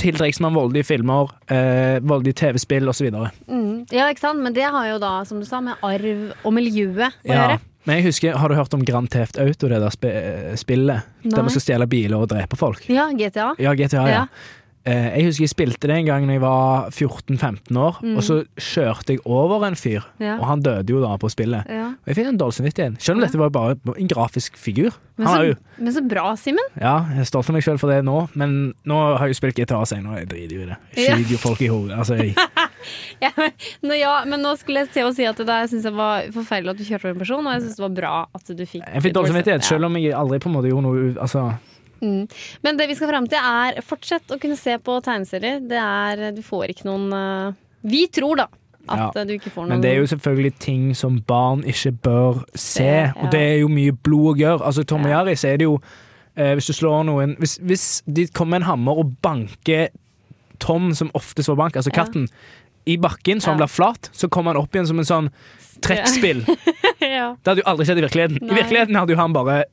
tiltrekkes 0.00 0.40
man 0.44 0.52
voldelige 0.56 0.84
filmer, 0.88 1.30
eh, 1.48 1.96
voldelige 2.04 2.36
TV-spill 2.42 2.88
osv. 2.90 3.08
Mm. 3.48 3.86
Ja, 3.94 4.08
ikke 4.12 4.20
sant? 4.26 4.42
Men 4.44 4.52
det 4.56 4.66
har 4.68 4.88
jo 4.90 4.98
da, 5.00 5.14
som 5.24 5.40
du 5.40 5.46
sa, 5.48 5.62
med 5.64 5.80
arv 5.86 6.34
og 6.44 6.52
miljøet 6.52 7.06
å 7.24 7.30
Ja. 7.30 7.34
gjøre. 7.48 7.60
Men 7.86 7.96
jeg 7.96 8.04
husker, 8.06 8.36
Har 8.36 8.48
du 8.48 8.54
hørt 8.54 8.72
om 8.74 8.82
Grand 8.84 9.08
Theft 9.10 9.38
Auto, 9.38 9.68
det 9.68 9.78
der 9.80 9.90
sp 9.92 10.04
spillet? 10.56 11.02
Nei. 11.22 11.30
Der 11.30 11.42
man 11.42 11.50
skal 11.50 11.60
stjele 11.62 11.86
biler 11.86 12.16
og 12.16 12.28
drepe 12.28 12.56
folk? 12.56 12.80
Ja, 12.88 13.10
GTA. 13.12 13.54
Ja, 13.58 13.74
GTA, 13.74 14.06
ja. 14.08 14.08
Ja. 14.08 14.26
Eh, 14.84 15.16
jeg 15.16 15.24
husker 15.30 15.44
jeg 15.46 15.48
spilte 15.54 15.88
det 15.88 15.94
en 15.96 16.04
gang 16.10 16.26
da 16.28 16.34
jeg 16.34 16.42
var 16.42 16.90
14-15 16.92 17.76
år, 17.80 18.00
Mm. 18.04 18.16
og 18.18 18.22
så 18.22 18.34
kjørte 18.60 19.14
jeg 19.14 19.20
over 19.24 19.64
en 19.64 19.74
fyr, 19.74 20.02
Ja. 20.20 20.34
og 20.36 20.44
han 20.44 20.60
døde 20.60 20.90
jo 20.92 21.00
da 21.00 21.16
på 21.16 21.30
spillet. 21.32 21.64
Ja. 21.72 21.86
Og 21.96 22.06
jeg 22.06 22.16
fikk 22.18 22.28
en 22.28 22.36
dårlig 22.38 22.52
samvittighet, 22.58 23.00
selv 23.00 23.16
om 23.16 23.22
dette 23.24 23.38
var 23.40 23.48
bare 23.48 23.76
en 23.96 24.08
grafisk 24.08 24.58
figur. 24.60 24.92
Men, 25.16 25.28
så, 25.28 25.46
jo, 25.46 25.54
men 25.78 25.92
så 25.94 26.02
bra, 26.08 26.34
Simen. 26.36 26.58
ja, 26.78 27.06
jeg 27.14 27.20
er 27.20 27.24
stolt 27.24 27.48
av 27.48 27.54
meg 27.54 27.62
selv 27.62 27.78
for 27.80 27.88
det 27.88 28.04
nå, 28.04 28.28
men 28.34 28.74
nå 28.84 29.16
har 29.16 29.26
jeg 29.28 29.36
jo 29.36 29.40
spilt 29.40 29.56
gitar 29.56 29.80
og 29.80 29.88
jeg 29.88 30.28
driter 30.28 30.52
jo 30.56 30.62
i 30.62 30.66
det. 30.66 30.76
Jeg 30.96 31.16
skyter 31.16 31.30
jo 31.30 31.38
folk 31.38 31.60
i 31.62 31.66
hodet. 31.68 31.96
Altså, 31.98 32.14
jeg, 32.20 32.34
Ja, 33.22 33.30
nå, 33.82 33.94
ja, 33.96 34.24
men 34.28 34.42
nå 34.42 34.52
skulle 34.58 34.80
jeg 34.84 34.90
til 34.92 35.06
å 35.08 35.14
si 35.14 35.24
at 35.24 35.36
det 35.40 35.46
der 35.48 35.64
syns 35.70 35.84
jeg 35.88 35.94
var 35.96 36.26
forferdelig 36.34 36.74
at 36.74 36.76
du 36.76 36.84
kjørte 36.84 37.06
over 37.08 37.14
en 37.14 37.22
person, 37.24 37.46
og 37.46 37.52
jeg 37.54 37.62
syns 37.62 37.76
det 37.78 37.84
var 37.86 37.94
bra 37.96 38.26
at 38.34 38.44
du 38.58 38.64
fikk 38.66 38.82
jeg 38.84 39.02
fikk 39.06 39.14
dårlig 39.16 39.32
samvittighet, 39.32 39.64
selv 39.64 39.84
om 39.88 39.96
jeg 39.96 40.12
aldri 40.12 40.38
på 40.44 40.50
en 40.50 40.56
måte 40.58 40.68
gjorde 40.68 40.84
noe 40.84 41.14
altså, 41.22 41.46
Mm. 42.02 42.26
Men 42.62 42.76
det 42.80 42.88
vi 42.90 42.96
skal 42.98 43.08
fram 43.08 43.26
til, 43.30 43.38
er 43.38 43.80
fortsett 43.84 44.34
å 44.34 44.38
kunne 44.40 44.56
se 44.58 44.76
på 44.78 44.98
tegneserier. 45.04 45.62
Det 45.68 45.78
er 45.80 46.32
Du 46.36 46.42
får 46.44 46.72
ikke 46.74 46.88
noen 46.88 47.12
eh, 47.12 47.54
Vi 47.86 48.06
tror, 48.12 48.36
da, 48.42 48.48
at 48.88 49.14
Ja. 49.16 49.24
du 49.24 49.32
ikke 49.36 49.50
får 49.52 49.62
noen 49.64 49.76
Men 49.76 49.84
det 49.84 49.92
er 49.92 50.00
jo 50.02 50.08
selvfølgelig 50.12 50.54
ting 50.58 50.94
som 50.94 51.20
barn 51.20 51.64
ikke 51.64 51.92
bør 52.04 52.42
se, 52.54 52.84
ja. 52.84 53.12
og 53.16 53.30
det 53.32 53.40
er 53.40 53.58
jo 53.62 53.68
mye 53.68 53.92
blod 53.92 54.34
å 54.34 54.38
gjøre. 54.42 54.64
Altså, 54.64 54.84
Tom 54.84 55.06
og. 55.06 55.32
Så 55.36 55.48
er 55.48 55.56
det 55.62 55.68
jo 55.68 55.78
eh, 56.36 56.54
Hvis 56.54 56.66
du 56.66 56.72
slår 56.72 57.04
noen 57.08 57.36
hvis, 57.38 57.58
hvis 57.62 58.02
de 58.06 58.26
kommer 58.28 58.58
med 58.58 58.64
en 58.64 58.70
hammer 58.72 59.00
og 59.04 59.16
banker 59.22 59.88
Tom, 60.60 60.92
som 60.94 61.10
oftest 61.14 61.48
får 61.50 61.56
bank, 61.58 61.76
altså 61.76 61.90
katten, 61.92 62.28
i 62.86 62.96
bakken 63.00 63.40
så 63.40 63.50
han 63.50 63.58
blir 63.58 63.68
flat, 63.68 64.10
så 64.12 64.28
kommer 64.28 64.52
han 64.54 64.62
opp 64.62 64.74
igjen 64.76 64.86
som 64.86 64.98
en 65.00 65.08
sånn 65.08 65.28
trekkspill. 65.84 66.44
ja. 67.00 67.34
Det 67.40 67.50
hadde 67.50 67.62
jo 67.64 67.68
aldri 67.68 67.86
skjedd 67.88 68.00
i 68.00 68.04
virkeligheten. 68.04 68.38
Nei. 68.40 68.52
I 68.52 68.58
virkeligheten 68.60 68.98
hadde 68.98 69.14
jo 69.16 69.18
han 69.20 69.34
bare, 69.36 69.64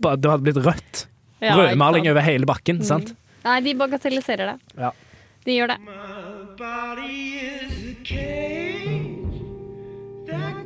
bare 0.00 0.20
Det 0.20 0.30
hadde 0.30 0.46
blitt 0.46 0.60
rødt. 0.64 1.02
Ja, 1.40 1.56
Rødmaling 1.56 2.08
over 2.10 2.24
hele 2.24 2.48
bakken. 2.48 2.82
sant? 2.84 3.12
Mm. 3.12 3.16
Nei, 3.46 3.60
de 3.64 3.74
bagatelliserer 3.80 4.52
det. 4.52 4.58
Ja. 4.76 4.90
De 5.46 5.56
gjør 5.56 5.72
det. 5.72 5.78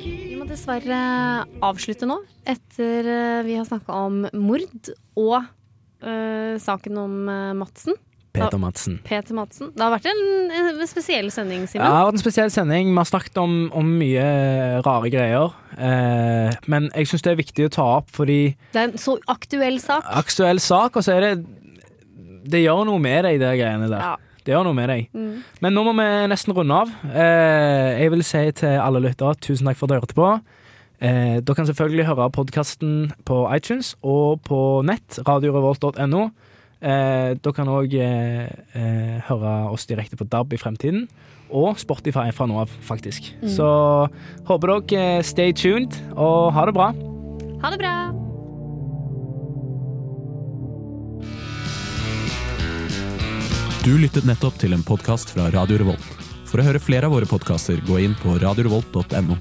Vi 0.04 0.34
må 0.38 0.46
dessverre 0.50 0.98
avslutte 1.64 2.08
nå, 2.10 2.18
etter 2.50 3.06
eh, 3.06 3.42
vi 3.46 3.54
har 3.58 3.68
snakka 3.68 4.00
om 4.08 4.24
mord 4.34 4.90
og 5.20 5.36
eh, 6.02 6.56
saken 6.60 6.98
om 7.04 7.14
eh, 7.30 7.54
Madsen. 7.56 7.96
Peter 8.34 8.58
Madsen. 8.58 8.96
Peter 9.06 9.36
Madsen. 9.36 9.68
Det 9.76 9.84
har 9.84 9.92
vært 9.94 10.08
en, 10.10 10.22
en 10.58 10.86
spesiell 10.90 11.28
sending, 11.30 11.68
Ja, 11.70 11.78
det 11.78 11.86
har 11.94 12.06
vært 12.08 12.16
en 12.18 12.22
spesiell 12.24 12.50
sending. 12.50 12.88
Vi 12.90 12.98
har 12.98 13.06
snakket 13.06 13.38
om, 13.38 13.52
om 13.78 13.92
mye 14.00 14.24
rare 14.82 15.10
greier. 15.12 15.54
Eh, 15.78 16.56
men 16.70 16.88
jeg 16.96 17.10
syns 17.12 17.22
det 17.26 17.32
er 17.34 17.38
viktig 17.38 17.68
å 17.68 17.72
ta 17.76 17.86
opp 18.00 18.10
fordi 18.14 18.38
Det 18.74 18.80
er 18.80 18.88
en 18.90 18.98
så 18.98 19.14
aktuell 19.30 19.78
sak. 19.82 20.08
aktuell 20.18 20.60
sak, 20.62 20.98
og 20.98 21.06
så 21.06 21.14
er 21.16 21.20
det 21.28 21.32
Det 22.50 22.60
gjør 22.64 22.82
noe 22.90 22.98
med 23.02 23.24
deg, 23.24 23.38
de 23.40 23.52
greiene 23.60 23.88
der. 23.88 24.02
Ja. 24.02 24.16
Det 24.44 24.52
gjør 24.52 24.66
noe 24.66 24.76
med 24.76 24.90
deg. 24.92 25.06
Mm. 25.16 25.36
Men 25.64 25.72
nå 25.78 25.84
må 25.86 25.94
vi 25.96 26.08
nesten 26.28 26.52
runde 26.58 26.76
av. 26.82 26.90
Eh, 27.08 28.02
jeg 28.02 28.10
vil 28.12 28.24
si 28.26 28.42
til 28.60 28.74
alle 28.82 29.00
lyttere 29.00 29.38
tusen 29.40 29.70
takk 29.70 29.78
for 29.78 29.86
at 29.86 29.94
dere 29.94 30.02
hørte 30.04 30.18
på. 30.18 30.32
Eh, 31.00 31.38
dere 31.40 31.56
kan 31.56 31.70
selvfølgelig 31.70 32.04
høre 32.10 32.26
podkasten 32.34 33.12
på 33.24 33.38
iTunes 33.56 33.94
og 34.02 34.42
på 34.44 34.58
nett, 34.84 35.22
radiorevolt.no. 35.24 36.26
Eh, 36.84 37.30
dere 37.40 37.56
kan 37.56 37.70
òg 37.72 37.94
eh, 37.96 38.44
eh, 38.76 39.14
høre 39.30 39.52
oss 39.72 39.88
direkte 39.88 40.18
på 40.20 40.26
DAB 40.28 40.52
i 40.52 40.60
fremtiden. 40.60 41.06
Og 41.54 41.78
Spotify 41.80 42.28
fra 42.34 42.48
nå 42.50 42.58
av, 42.60 42.72
faktisk. 42.84 43.30
Så 43.48 43.68
håper 44.48 44.74
dere 44.90 45.16
eh, 45.20 45.24
stay 45.24 45.54
tuned, 45.56 45.96
og 46.12 46.52
ha 46.56 46.66
det 46.68 46.76
bra. 46.76 46.90
Ha 47.64 47.72
det 47.72 47.80
bra! 47.80 47.94
Du 53.84 53.92
lyttet 54.00 54.24
nettopp 54.24 54.56
til 54.60 54.72
en 54.72 54.84
podkast 54.84 55.34
fra 55.34 55.50
Radio 55.52 55.80
Revolt. 55.80 56.24
For 56.48 56.60
å 56.60 56.64
høre 56.64 56.80
flere 56.80 57.08
av 57.08 57.16
våre 57.16 57.28
podkaster, 57.28 57.80
gå 57.84 58.00
inn 58.04 58.16
på 58.20 58.36
radiorevolt.no. 58.40 59.36